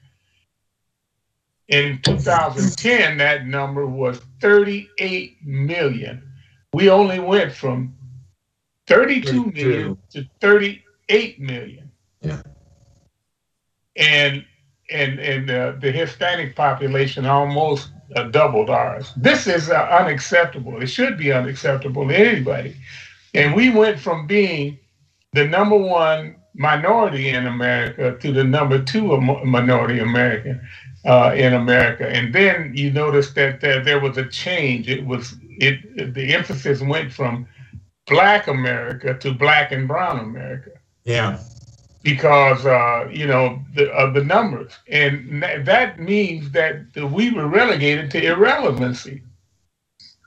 [1.69, 6.23] In 2010, that number was 38 million.
[6.73, 7.95] We only went from
[8.87, 11.91] 32 million to 38 million.
[12.23, 12.43] Yeah.
[13.97, 14.45] And
[14.91, 19.13] and and uh, the Hispanic population almost uh, doubled ours.
[19.17, 20.81] This is uh, unacceptable.
[20.81, 22.77] It should be unacceptable to anybody.
[23.35, 24.79] And we went from being
[25.35, 30.61] the number one minority in America to the number two minority American
[31.07, 32.07] uh, in America.
[32.09, 34.89] And then you notice that, that there was a change.
[34.89, 37.47] It was it the emphasis went from
[38.07, 40.71] Black America to Black and Brown America.
[41.05, 41.39] Yeah.
[42.03, 48.11] Because uh, you know the of the numbers, and that means that we were relegated
[48.13, 49.23] to irrelevancy.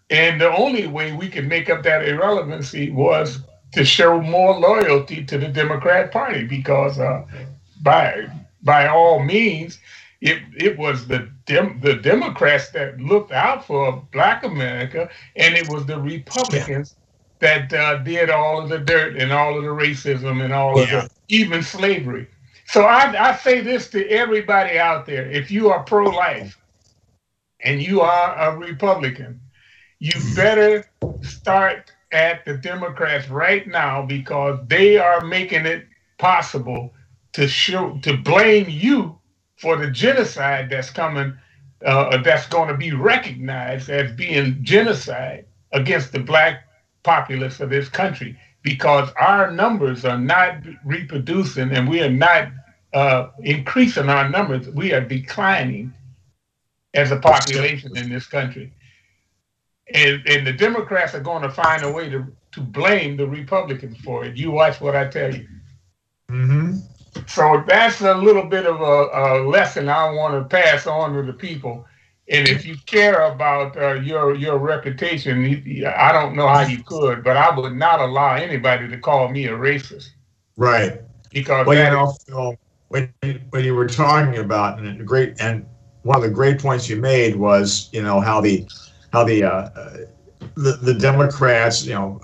[0.09, 3.39] And the only way we could make up that irrelevancy was
[3.73, 7.23] to show more loyalty to the Democrat Party because uh,
[7.81, 8.27] by
[8.63, 9.79] by all means,
[10.19, 15.69] it it was the Dem- the Democrats that looked out for Black America, and it
[15.69, 16.95] was the Republicans
[17.41, 17.67] yeah.
[17.67, 21.03] that uh, did all of the dirt and all of the racism and all yeah.
[21.03, 22.27] of the even slavery.
[22.67, 26.57] So I, I say this to everybody out there: if you are pro-life
[27.61, 29.39] and you are a Republican,
[29.99, 30.35] you mm.
[30.35, 30.85] better
[31.21, 35.85] start at the Democrats right now because they are making it
[36.17, 36.93] possible
[37.33, 39.17] to show to blame you
[39.57, 41.33] for the genocide that's coming,
[41.85, 46.67] uh, that's going to be recognized as being genocide against the black
[47.03, 52.49] populace of this country because our numbers are not reproducing and we are not
[52.93, 54.67] uh, increasing our numbers.
[54.69, 55.93] We are declining
[56.93, 58.73] as a population in this country
[59.93, 63.97] and and the Democrats are going to find a way to to blame the Republicans
[63.99, 64.37] for it.
[64.37, 65.47] You watch what I tell you.
[66.29, 66.77] Mm-hmm.
[67.27, 71.23] So that's a little bit of a, a, lesson I want to pass on to
[71.23, 71.85] the people.
[72.29, 77.23] And if you care about uh, your your reputation, I don't know how you could,
[77.23, 80.09] but I would not allow anybody to call me a racist.
[80.55, 81.01] Right.
[81.31, 82.57] Because well, you know, Phil,
[82.87, 83.13] when
[83.49, 85.65] when you were talking about and great and
[86.03, 88.65] one of the great points you made was you know how the
[89.11, 89.69] how the uh,
[90.55, 92.21] the, the Democrats, you know,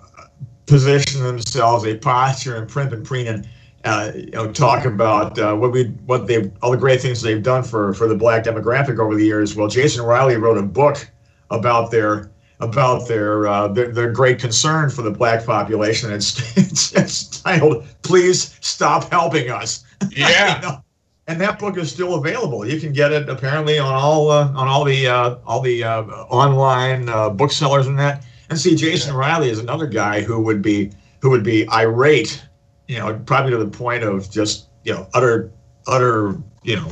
[0.66, 3.48] position themselves, they posture and print and preen and
[3.86, 7.44] uh, you know talk about uh, what we what they all the great things they've
[7.44, 9.56] done for for the black demographic over the years.
[9.56, 11.08] Well, Jason Riley wrote a book
[11.50, 16.12] about their about their, uh, their their great concern for the black population.
[16.12, 20.82] It's it's, it's titled "Please Stop Helping Us." Yeah.
[21.28, 22.65] And that book is still available.
[22.65, 26.03] You can get it apparently on all uh, on all the uh, all the uh,
[26.03, 28.23] online uh, booksellers and that.
[28.49, 29.19] And see, Jason yeah.
[29.19, 32.41] Riley is another guy who would be who would be irate
[32.88, 35.51] you know, probably to the point of just you know utter
[35.88, 36.89] utter you know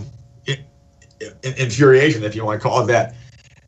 [1.44, 3.16] infuriation, if you want to call it that,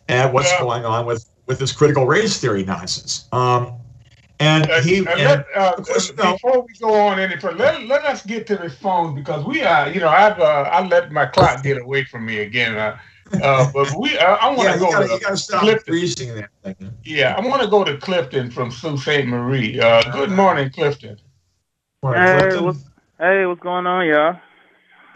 [0.09, 0.59] at what's yeah.
[0.59, 3.27] going on with with this critical race theory nonsense.
[3.31, 3.73] Um,
[4.39, 7.83] and uh, he, uh, and let, uh, course, before we go on any further, let,
[7.87, 11.11] let us get to the phone because we are, you know, I've uh, I let
[11.11, 12.75] my clock get away from me again.
[12.75, 12.97] Uh,
[13.41, 15.93] uh, but we, uh, I want yeah, to go gotta, to stop Clifton.
[15.93, 16.91] freezing that thing.
[17.03, 19.25] Yeah, I want to go to Clifton from Sault Ste.
[19.25, 19.79] Marie.
[19.79, 21.17] Uh, good morning, Clifton.
[22.03, 22.63] Morning, hey, Clifton.
[22.63, 22.83] What's,
[23.19, 24.39] hey, what's going on, y'all?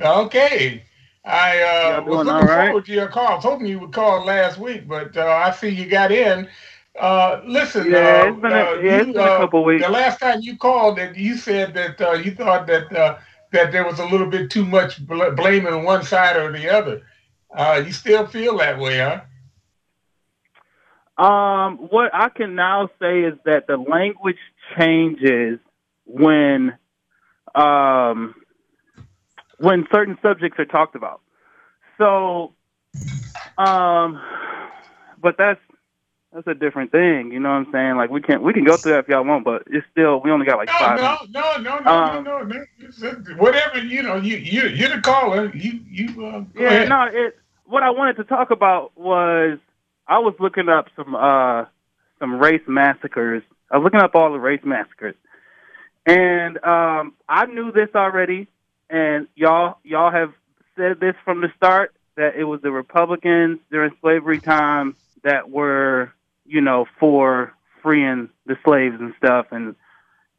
[0.02, 0.84] Okay.
[1.24, 2.68] I uh, was looking right?
[2.68, 3.28] forward to your call.
[3.28, 6.50] I was hoping you would call last week, but uh, I see you got in.
[7.00, 9.86] Uh, listen, yeah, it's been, a, uh, yeah, it's you, been a uh, couple weeks.
[9.86, 13.20] The last time you called, that you said that uh, you thought that
[13.52, 17.04] that there was a little bit too much bl- blaming one side or the other.
[17.86, 19.22] you still feel that way, huh?
[21.22, 24.40] Um, what I can now say is that the language
[24.78, 25.60] changes
[26.06, 26.74] when
[27.54, 28.34] um,
[29.60, 31.22] when certain subjects are talked about.
[31.98, 32.54] So,
[33.58, 34.20] um,
[35.22, 35.60] but that's
[36.34, 37.32] that's a different thing.
[37.32, 37.98] You know what I'm saying?
[37.98, 40.32] Like we can we can go through that if y'all want, but it's still we
[40.32, 41.00] only got like no, five.
[41.00, 42.64] No, no, no, no, um, no, no,
[43.00, 43.36] no.
[43.38, 45.52] Whatever you know, you you you're the caller.
[45.56, 46.26] You you.
[46.26, 46.90] Uh, yeah, ahead.
[46.90, 47.04] no.
[47.12, 49.60] It what I wanted to talk about was
[50.08, 51.66] I was looking up some uh
[52.20, 53.44] some race massacres.
[53.70, 55.16] I was looking up all the race massacres,
[56.06, 58.48] and um I knew this already
[58.92, 60.34] and y'all y'all have
[60.76, 66.12] said this from the start that it was the Republicans during slavery time that were,
[66.52, 69.76] you know, for freeing the slaves and stuff, and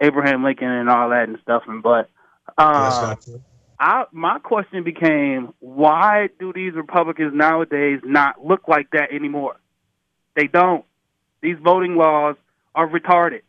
[0.00, 1.62] Abraham Lincoln and all that and stuff.
[1.66, 2.10] And but,
[2.58, 3.16] uh,
[3.80, 9.56] I my question became, why do these Republicans nowadays not look like that anymore?
[10.36, 10.84] They don't.
[11.40, 12.36] These voting laws
[12.74, 13.42] are retarded.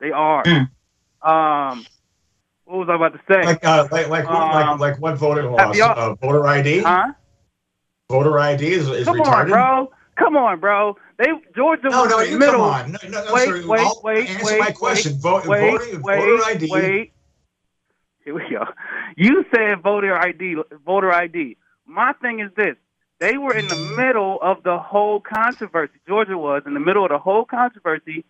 [0.00, 0.44] They are.
[0.44, 0.68] Mm.
[1.22, 1.86] Um,
[2.64, 3.44] what was I about to say?
[3.46, 5.78] Like, uh, like, like, um, like, like, what voting laws?
[5.80, 6.80] Uh, voter ID?
[6.80, 7.12] Huh?
[8.10, 9.44] Voter ID is, is come retarded.
[9.44, 9.92] on, bro.
[10.16, 10.96] Come on, bro.
[11.18, 12.54] They Georgia no, was no, in the middle.
[12.54, 12.92] Come on.
[12.92, 13.66] No, no, wait, sorry.
[13.66, 15.12] wait, I'll wait, answer wait, my question.
[15.12, 16.68] Wait, Vote, wait, voting, wait, voter ID.
[16.70, 17.12] Wait.
[18.24, 18.64] Here we go.
[19.16, 20.56] You said voter ID.
[20.84, 21.56] Voter ID.
[21.86, 22.76] My thing is this:
[23.18, 25.94] they were in the middle of the whole controversy.
[26.08, 28.24] Georgia was in the middle of the whole controversy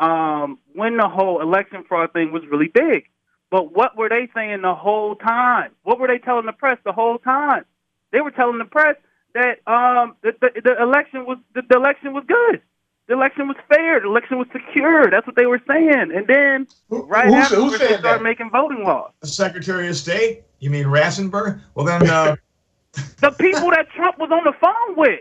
[0.00, 3.08] um, when the whole election fraud thing was really big.
[3.50, 5.72] But what were they saying the whole time?
[5.82, 7.64] What were they telling the press the whole time?
[8.10, 8.96] They were telling the press
[9.34, 12.60] that um the, the, the election was the, the election was good.
[13.08, 14.00] The election was fair.
[14.00, 15.10] The election was secure.
[15.10, 16.12] That's what they were saying.
[16.14, 19.10] And then right who, after who they started making voting laws.
[19.20, 20.44] The Secretary of State?
[20.60, 21.60] You mean Raffensperger?
[21.74, 22.08] Well, then.
[22.08, 22.36] Uh...
[23.20, 25.20] the people that Trump was on the phone with.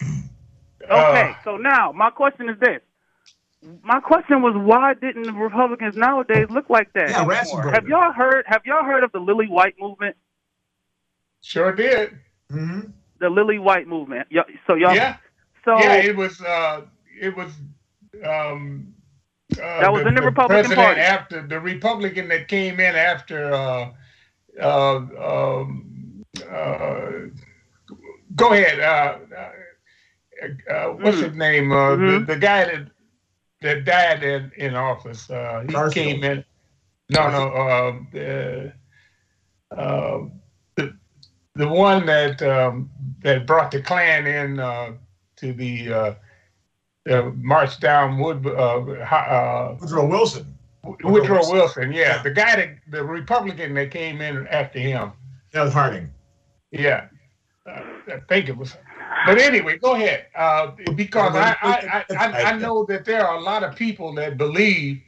[0.90, 2.80] Okay, uh, so now my question is this:
[3.82, 7.10] my question was why didn't Republicans nowadays look like that?
[7.10, 7.70] Yeah.
[7.72, 8.44] Have y'all heard?
[8.46, 10.16] Have y'all heard of the Lily White movement?
[11.40, 12.18] Sure did.
[12.52, 12.90] Mm-hmm.
[13.20, 14.28] The Lily White movement.
[14.66, 14.94] So y'all.
[14.94, 15.16] Yeah.
[15.64, 16.40] So yeah, it was.
[16.40, 16.82] Uh,
[17.20, 17.52] it was.
[18.24, 18.94] Um,
[19.54, 21.00] uh, that was the, in the, the Republican Party.
[21.00, 23.52] After the Republican that came in after.
[23.52, 23.90] Uh,
[24.60, 27.10] uh, um, uh,
[28.34, 28.80] go ahead.
[28.80, 29.18] Uh,
[30.70, 31.24] uh, what's mm.
[31.24, 31.64] his name?
[31.66, 32.26] Mm-hmm.
[32.26, 32.88] The, the guy that
[33.60, 35.28] that died in, in office.
[35.30, 35.94] Uh, he Garfield.
[35.94, 36.44] came in.
[37.10, 37.48] No, no.
[37.48, 38.72] Uh, the,
[39.76, 40.20] uh,
[41.58, 42.90] the one that um,
[43.22, 44.92] that brought the Klan in uh,
[45.36, 46.14] to the uh,
[47.10, 48.46] uh, march down Wood.
[48.46, 50.54] Uh, Woodrow Wilson.
[50.84, 51.56] Woodrow, Woodrow Wilson.
[51.56, 51.92] Wilson.
[51.92, 52.00] Yeah.
[52.00, 55.12] yeah, the guy that the Republican that came in after him.
[55.52, 56.10] That was Harding.
[56.70, 57.08] Yeah,
[57.66, 58.76] I think it was
[59.26, 60.26] but anyway, go ahead.
[60.34, 64.36] Uh, because I, I, I, I, know that there are a lot of people that
[64.36, 65.00] believe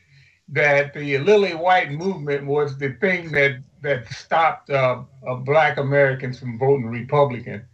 [0.49, 6.39] that the Lily White movement was the thing that that stopped uh, uh, Black Americans
[6.39, 7.65] from voting Republican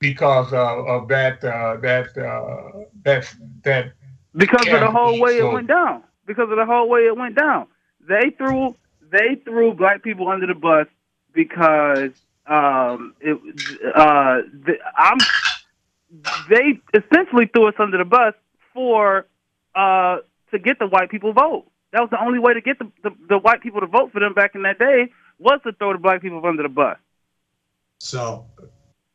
[0.00, 3.32] because uh, of that uh, that uh, that
[3.64, 3.92] that
[4.34, 6.02] because of the whole way so, it went down.
[6.26, 7.66] Because of the whole way it went down,
[8.08, 8.74] they threw
[9.10, 10.86] they threw black people under the bus
[11.32, 12.12] because
[12.46, 13.36] um, it,
[13.94, 15.18] uh, the, I'm,
[16.48, 18.34] they essentially threw us under the bus
[18.72, 19.26] for
[19.74, 20.18] uh,
[20.50, 21.66] to get the white people vote.
[21.92, 24.20] That was the only way to get the, the, the white people to vote for
[24.20, 26.96] them back in that day was to throw the black people under the bus.
[27.98, 28.46] So,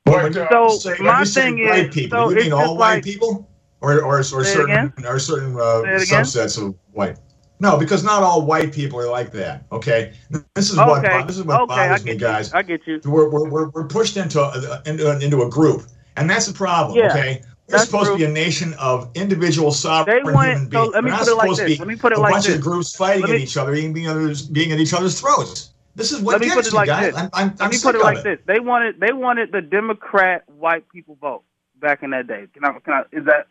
[0.04, 3.50] but, so say, my thing white is, people, so you mean all like, white people,
[3.82, 7.18] or or, or certain or certain uh, subsets of white?
[7.60, 9.66] No, because not all white people are like that.
[9.72, 10.14] Okay,
[10.54, 12.52] this is what this is what okay, bothers me, guys.
[12.52, 12.60] You.
[12.60, 13.00] I get you.
[13.06, 15.84] We're, we're, we're pushed into a, into, into a group,
[16.18, 16.98] and that's the problem.
[16.98, 17.10] Yeah.
[17.10, 18.14] Okay, We're supposed true.
[18.14, 20.86] to be a nation of individual sovereign they want, human beings.
[20.86, 21.80] So let me put it like this.
[21.80, 22.46] Let me put it like this.
[22.46, 25.20] A bunch of groups fighting me, at each other, being, others, being at each other's
[25.20, 25.72] throats.
[25.96, 27.14] This is what let me put it like guys.
[27.14, 27.24] This.
[27.24, 28.24] I'm, I'm, let I'm me put it like it.
[28.24, 28.40] this.
[28.46, 31.44] They wanted they wanted the Democrat white people vote
[31.80, 32.48] back in that day.
[32.54, 33.48] Can I, can I, is that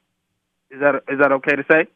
[0.71, 1.87] is that is that okay to say?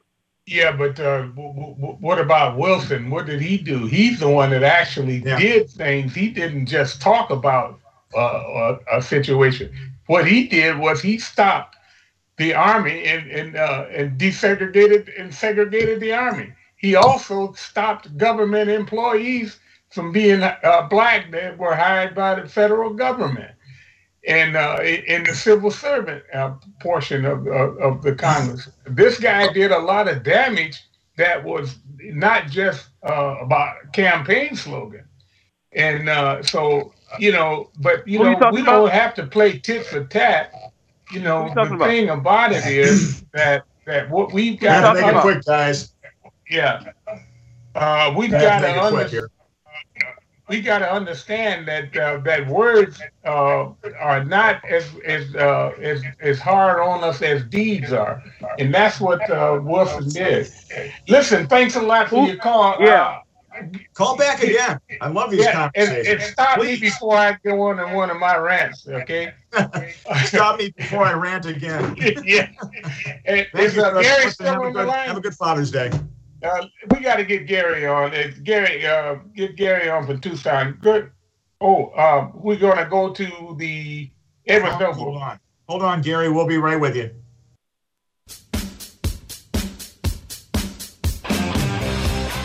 [0.46, 3.10] Yeah, but uh, w- w- what about Wilson?
[3.10, 3.84] What did he do?
[3.84, 5.38] He's the one that actually yeah.
[5.38, 6.14] did things.
[6.14, 7.78] He didn't just talk about
[8.16, 9.70] uh, a, a, situation.
[10.06, 11.76] What he did was he stopped
[12.38, 16.52] the army and and, uh, and desegregated and segregated the army.
[16.76, 19.58] He also stopped government employees
[19.90, 23.52] from being uh, black that were hired by the federal government
[24.26, 28.68] and uh, in the civil servant uh, portion of, of, of, the Congress.
[28.84, 30.82] This guy did a lot of damage
[31.16, 35.04] that was not just uh, about campaign slogan.
[35.72, 38.64] And uh, so, you know, but, you know, we about?
[38.64, 40.52] don't have to play tit for tat.
[41.10, 41.88] You know, the about?
[41.88, 45.92] thing about it is that, that what we've got to make it quick, guys.
[46.50, 46.92] Yeah.
[47.74, 49.28] Uh, we've got to understand
[50.48, 56.02] we got to understand that uh, that words uh, are not as as, uh, as
[56.20, 58.22] as hard on us as deeds are,
[58.58, 60.50] and that's what uh, Wilson did.
[61.06, 62.76] Listen, thanks a lot for your call.
[62.80, 63.20] Yeah.
[63.58, 64.80] Uh, call back again.
[65.00, 66.08] I love these yeah, conversations.
[66.08, 66.80] And, and stop Please.
[66.80, 69.32] me before I go on in one of my rants, okay?
[70.24, 71.96] stop me before I rant again.
[72.24, 72.50] yeah.
[73.26, 75.90] Thank you, uh, Gary still have, a good, have a good Father's Day.
[76.42, 78.14] Uh, we got to get Gary on.
[78.14, 80.78] Uh, Gary, uh, get Gary on for Tucson.
[80.80, 81.10] Good.
[81.60, 84.10] Oh, um, we're going to go to the
[84.48, 85.40] Hold, hold on.
[85.68, 86.30] Hold on, Gary.
[86.30, 87.10] We'll be right with you.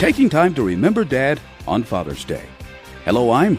[0.04, 2.44] Taking time to remember Dad on Father's Day.
[3.06, 3.58] Hello, I'm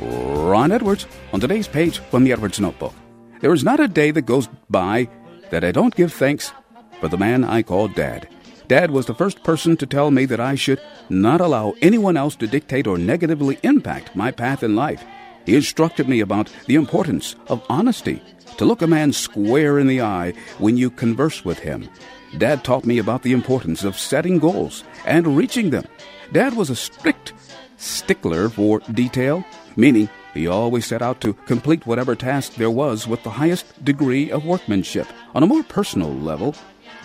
[0.00, 1.06] Ron Edwards.
[1.32, 2.92] On today's page from the Edwards Notebook,
[3.38, 5.08] there is not a day that goes by
[5.50, 6.52] that I don't give thanks
[6.98, 8.28] for the man I call Dad.
[8.66, 12.34] Dad was the first person to tell me that I should not allow anyone else
[12.38, 15.04] to dictate or negatively impact my path in life.
[15.46, 18.20] He instructed me about the importance of honesty,
[18.56, 21.88] to look a man square in the eye when you converse with him.
[22.36, 25.84] Dad taught me about the importance of setting goals and reaching them.
[26.32, 27.32] Dad was a strict
[27.78, 29.44] stickler for detail,
[29.76, 34.30] meaning he always set out to complete whatever task there was with the highest degree
[34.30, 35.06] of workmanship.
[35.34, 36.54] On a more personal level,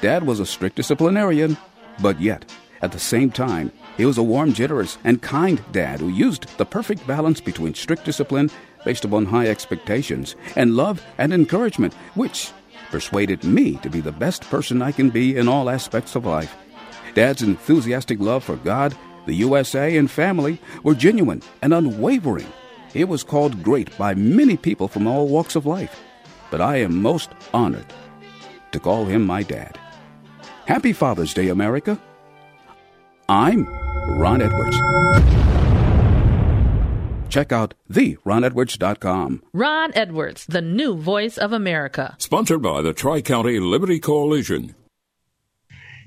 [0.01, 1.57] Dad was a strict disciplinarian,
[2.01, 2.51] but yet,
[2.81, 6.65] at the same time, he was a warm, generous, and kind dad who used the
[6.65, 8.51] perfect balance between strict discipline
[8.83, 12.51] based upon high expectations and love and encouragement, which
[12.93, 16.55] persuaded me to be the best person I can be in all aspects of life.
[17.15, 22.45] Dad's enthusiastic love for God, the USA, and family were genuine and unwavering.
[22.93, 26.01] He was called great by many people from all walks of life,
[26.51, 27.91] but I am most honored
[28.71, 29.79] to call him my dad.
[30.67, 31.99] Happy Father's Day, America.
[33.27, 33.65] I'm
[34.19, 34.77] Ron Edwards.
[37.33, 39.41] Check out theronedwards.com.
[39.53, 42.15] Ron Edwards, the new voice of America.
[42.19, 44.75] Sponsored by the Tri County Liberty Coalition.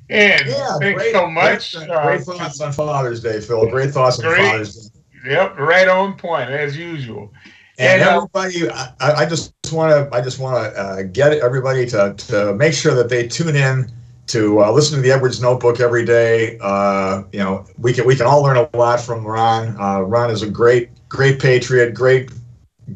[0.08, 1.74] And yeah, thanks great, so much.
[1.74, 3.68] Great, uh, great thoughts on Father's Day, Phil.
[3.68, 4.38] Great thoughts great.
[4.38, 5.00] on Father's Day.
[5.30, 7.32] Yep, right on point as usual.
[7.76, 11.32] And, and uh, everybody, I, I, just want to, I just want to uh, get
[11.32, 13.90] everybody to to make sure that they tune in
[14.28, 16.56] to uh, listen to the Edwards Notebook every day.
[16.60, 19.76] Uh, you know, we can we can all learn a lot from Ron.
[19.80, 22.30] Uh, Ron is a great great patriot, great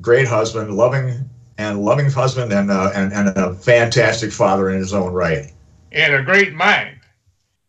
[0.00, 4.92] great husband, loving and loving husband, and uh, and and a fantastic father in his
[4.92, 5.52] own right,
[5.92, 6.98] and a great mind,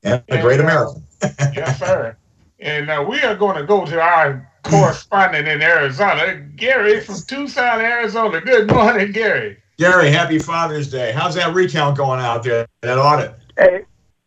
[0.03, 1.03] and, and a great uh, American.
[1.53, 2.17] yes, sir.
[2.63, 7.81] And uh, we are going to go to our correspondent in Arizona, Gary from Tucson,
[7.81, 8.39] Arizona.
[8.39, 9.57] Good morning, Gary.
[9.79, 11.11] Gary, happy Father's Day.
[11.11, 12.67] How's that recount going out there?
[12.81, 13.33] That audit?
[13.57, 13.85] Hey,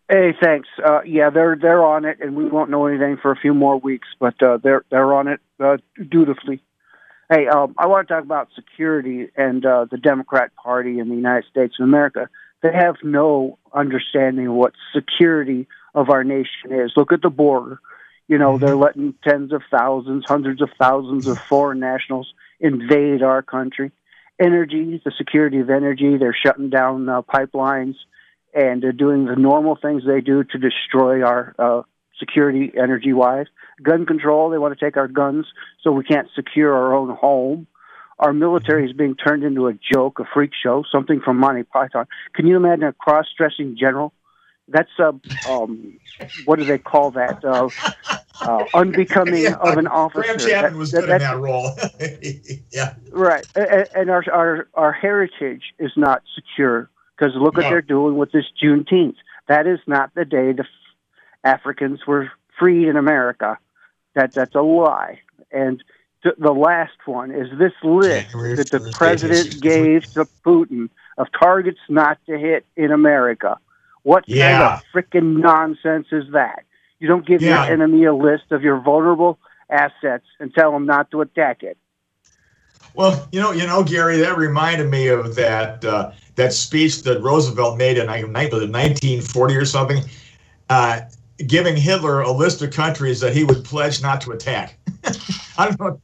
[0.08, 0.68] hey, thanks.
[0.84, 3.78] Uh, yeah, they're they're on it, and we won't know anything for a few more
[3.78, 5.76] weeks, but uh, they're they're on it uh,
[6.08, 6.62] dutifully.
[7.30, 11.14] Hey, um, I want to talk about security and uh, the Democrat Party in the
[11.14, 12.28] United States of America.
[12.62, 16.92] They have no understanding of what security of our nation is.
[16.96, 17.80] Look at the border.
[18.28, 18.82] You know, they're mm-hmm.
[18.82, 23.90] letting tens of thousands, hundreds of thousands of foreign nationals invade our country.
[24.40, 27.96] Energy, the security of energy, they're shutting down uh, pipelines
[28.54, 31.82] and they're doing the normal things they do to destroy our uh,
[32.18, 33.46] security energy wise.
[33.82, 35.46] Gun control, they want to take our guns
[35.82, 37.66] so we can't secure our own home.
[38.20, 42.06] Our military is being turned into a joke, a freak show, something from Monty Python.
[42.34, 44.12] Can you imagine a cross dressing general?
[44.68, 45.12] That's a,
[45.50, 45.98] um,
[46.44, 47.44] what do they call that?
[47.44, 47.68] Uh,
[48.40, 50.22] uh, unbecoming yeah, of an officer.
[50.22, 51.76] Graham Chapman that, was that, good in that role.
[52.70, 52.94] yeah.
[53.10, 53.44] Right.
[53.54, 58.32] And, and our, our, our heritage is not secure Because look what they're doing with
[58.32, 59.16] this Juneteenth.
[59.48, 60.64] That is not the day the
[61.44, 63.58] Africans were freed in America.
[64.14, 65.20] That that's a lie.
[65.52, 65.82] And
[66.22, 69.70] th- the last one is this list January that the president 1863.
[69.70, 70.88] gave to Putin
[71.18, 73.58] of targets not to hit in America.
[74.02, 74.58] What Yeah.
[74.58, 76.64] kind of freaking nonsense is that?
[77.00, 77.64] You don't give Yeah.
[77.64, 79.38] your enemy a list of your vulnerable
[79.70, 81.76] assets and tell them not to attack it.
[82.94, 87.20] Well, you know, you know, Gary, that reminded me of that uh, that speech that
[87.20, 90.04] Roosevelt made in like, was it 1940 or something,
[90.70, 91.00] uh,
[91.46, 94.78] giving Hitler a list of countries that he would pledge not to attack.
[95.58, 96.00] I don't know,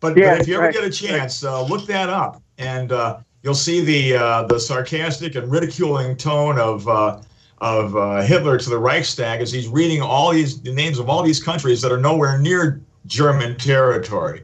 [0.00, 0.74] but, Yeah, but if you ever right.
[0.74, 5.34] get a chance, uh, look that up, and uh, you'll see the uh, the sarcastic
[5.34, 6.88] and ridiculing tone of.
[6.88, 7.20] Uh,
[7.58, 11.22] of uh, Hitler to the Reichstag as he's reading all these the names of all
[11.22, 14.42] these countries that are nowhere near German territory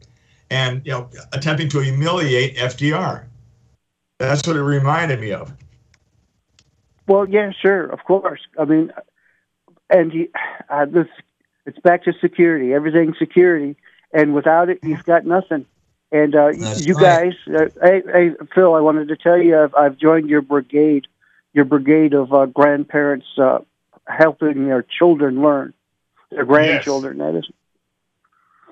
[0.51, 3.25] and you know attempting to humiliate FDR.
[4.19, 5.51] That's what it reminded me of.
[7.07, 8.41] Well, yeah, sure, of course.
[8.59, 8.91] I mean,
[9.89, 10.29] and you,
[10.69, 11.07] uh, this
[11.65, 12.73] it's back to security.
[12.73, 13.75] Everything security,
[14.13, 15.65] and without it, you've got nothing.
[16.11, 17.33] And uh, you right.
[17.47, 21.07] guys, uh, hey, hey, Phil, I wanted to tell you, I've, I've joined your brigade,
[21.53, 23.59] your brigade of uh, grandparents uh,
[24.05, 25.73] helping their children learn,
[26.29, 27.19] their grandchildren.
[27.19, 27.49] That is.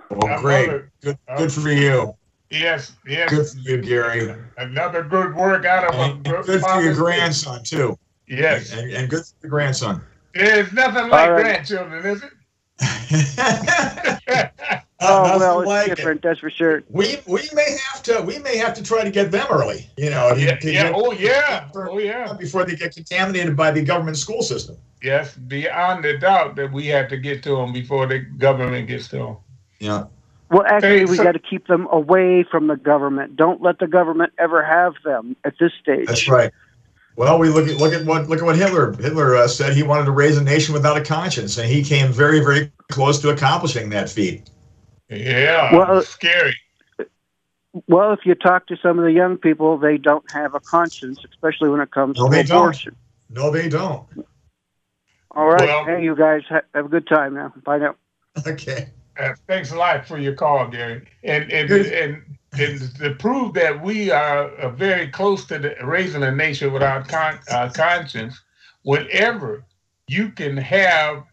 [0.09, 0.69] Well, Uh, great,
[1.01, 2.15] good, good for you.
[2.49, 3.29] Yes, yes.
[3.29, 4.35] Good for you, Gary.
[4.57, 7.97] Another good work out of a And good for your grandson too.
[8.27, 8.73] Yes.
[8.73, 10.01] and, and good for the grandson.
[10.33, 11.43] There's nothing like All right.
[11.43, 12.31] grandchildren, is it?
[15.01, 15.95] Oh Nothing well, it's like it.
[15.95, 16.21] different.
[16.21, 16.83] That's for sure.
[16.89, 19.89] We we may have to we may have to try to get them early.
[19.97, 20.91] You know, to- yeah, to yeah.
[20.93, 21.69] Oh, yeah.
[21.73, 22.33] Oh, yeah.
[22.33, 24.75] before they get contaminated by the government school system.
[25.01, 29.07] Yes, beyond a doubt that we have to get to them before the government gets
[29.09, 29.37] to them.
[29.79, 30.05] Yeah.
[30.51, 33.35] Well, actually, Hey, we got to keep them away from the government.
[33.35, 36.07] Don't let the government ever have them at this stage.
[36.07, 36.51] That's right.
[37.15, 39.73] Well, we look at look at what look at what Hitler Hitler uh, said.
[39.73, 43.19] He wanted to raise a nation without a conscience, and he came very very close
[43.19, 44.49] to accomplishing that feat.
[45.09, 46.55] Yeah, Well, scary.
[47.87, 51.19] Well, if you talk to some of the young people, they don't have a conscience,
[51.29, 52.57] especially when it comes No, to they don't.
[52.57, 52.95] abortion.
[53.29, 54.07] No, they don't.
[55.31, 55.67] All right.
[55.67, 57.53] Well- hey, you guys ha- have a good time now.
[57.65, 57.95] Bye now.
[58.47, 58.89] Okay.
[59.19, 61.05] Uh, thanks a lot for your call, Gary.
[61.23, 66.23] And and and, and to prove that we are uh, very close to the, raising
[66.23, 68.41] a nation without con- uh, conscience,
[68.83, 69.65] whenever
[70.07, 71.25] you can have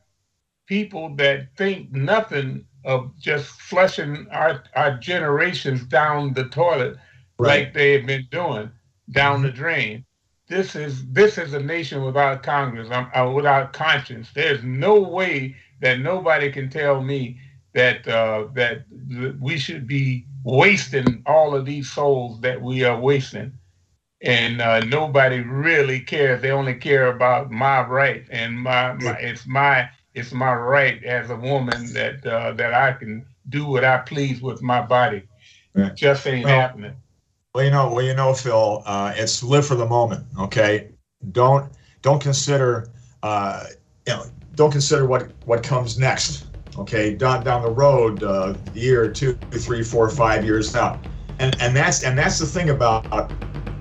[0.67, 6.97] people that think nothing of just flushing our our generations down the toilet
[7.39, 8.71] like they have been doing
[9.13, 10.05] down the drain.
[10.49, 14.31] This is this is a nation without Congress, um, uh, without conscience.
[14.35, 17.39] There's no way that nobody can tell me
[17.77, 18.85] that uh, that
[19.39, 23.53] we should be wasting all of these souls that we are wasting,
[24.23, 26.41] and uh, nobody really cares.
[26.41, 31.29] They only care about my right, and my, my it's my it's my right as
[31.29, 35.25] a woman that uh, that I can do what I please with my body.
[35.75, 35.95] Right.
[35.95, 36.95] Just ain't Well, happening.
[37.55, 40.25] Well, you know, well, you know, Phil, uh, it's live for the moment.
[40.41, 40.89] Okay,
[41.33, 41.71] don't
[42.01, 42.89] don't consider,
[43.23, 43.65] uh,
[44.07, 44.25] you know,
[44.55, 46.46] don't consider what what comes next.
[46.79, 50.99] Okay, down down the road, uh, year two, three, four, five years out,
[51.39, 53.33] and and that's and that's the thing about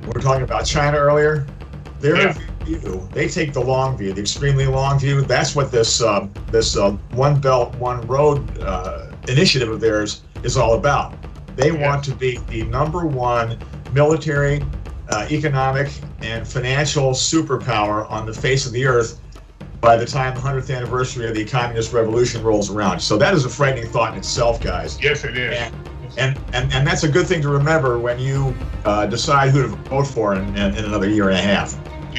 [0.01, 1.45] we were talking about China earlier.
[1.99, 2.33] Their Yeah.
[2.65, 5.21] view, they take the long view, the extremely long view.
[5.21, 10.55] That's what this uh, this uh, one belt, one road uh, initiative of theirs is
[10.57, 11.15] all about.
[11.55, 13.57] They want to be the number one
[13.93, 14.61] military,
[15.09, 15.89] uh, economic,
[16.21, 19.19] and financial superpower on the face of the earth
[19.85, 22.99] by the time the 100th anniversary of the communist revolution rolls around.
[22.99, 24.99] So that is a frightening thought in itself, guys.
[25.01, 25.55] Yes, it is.
[25.55, 25.75] And
[26.17, 28.55] and and, and that's a good thing to remember when you
[28.85, 31.75] uh, decide who to vote for in, in, in another year and a half.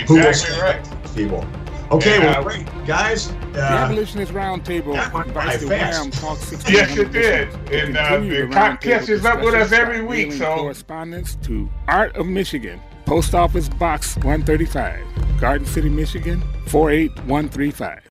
[0.07, 0.77] Who will Exactly stand right.
[0.93, 1.45] up to these people?
[1.91, 3.29] Okay, And, well, uh, great, guys.
[3.53, 6.13] The Uh, Abolitionist Roundtable that went invites the fast.
[6.15, 6.75] Talk 16.
[6.75, 7.49] Yes, it did.
[7.73, 10.33] And uh, the cop catches up with us every week.
[10.33, 18.03] So correspondence to Art of Michigan, Post Office Box 135, Garden City, Michigan 48135.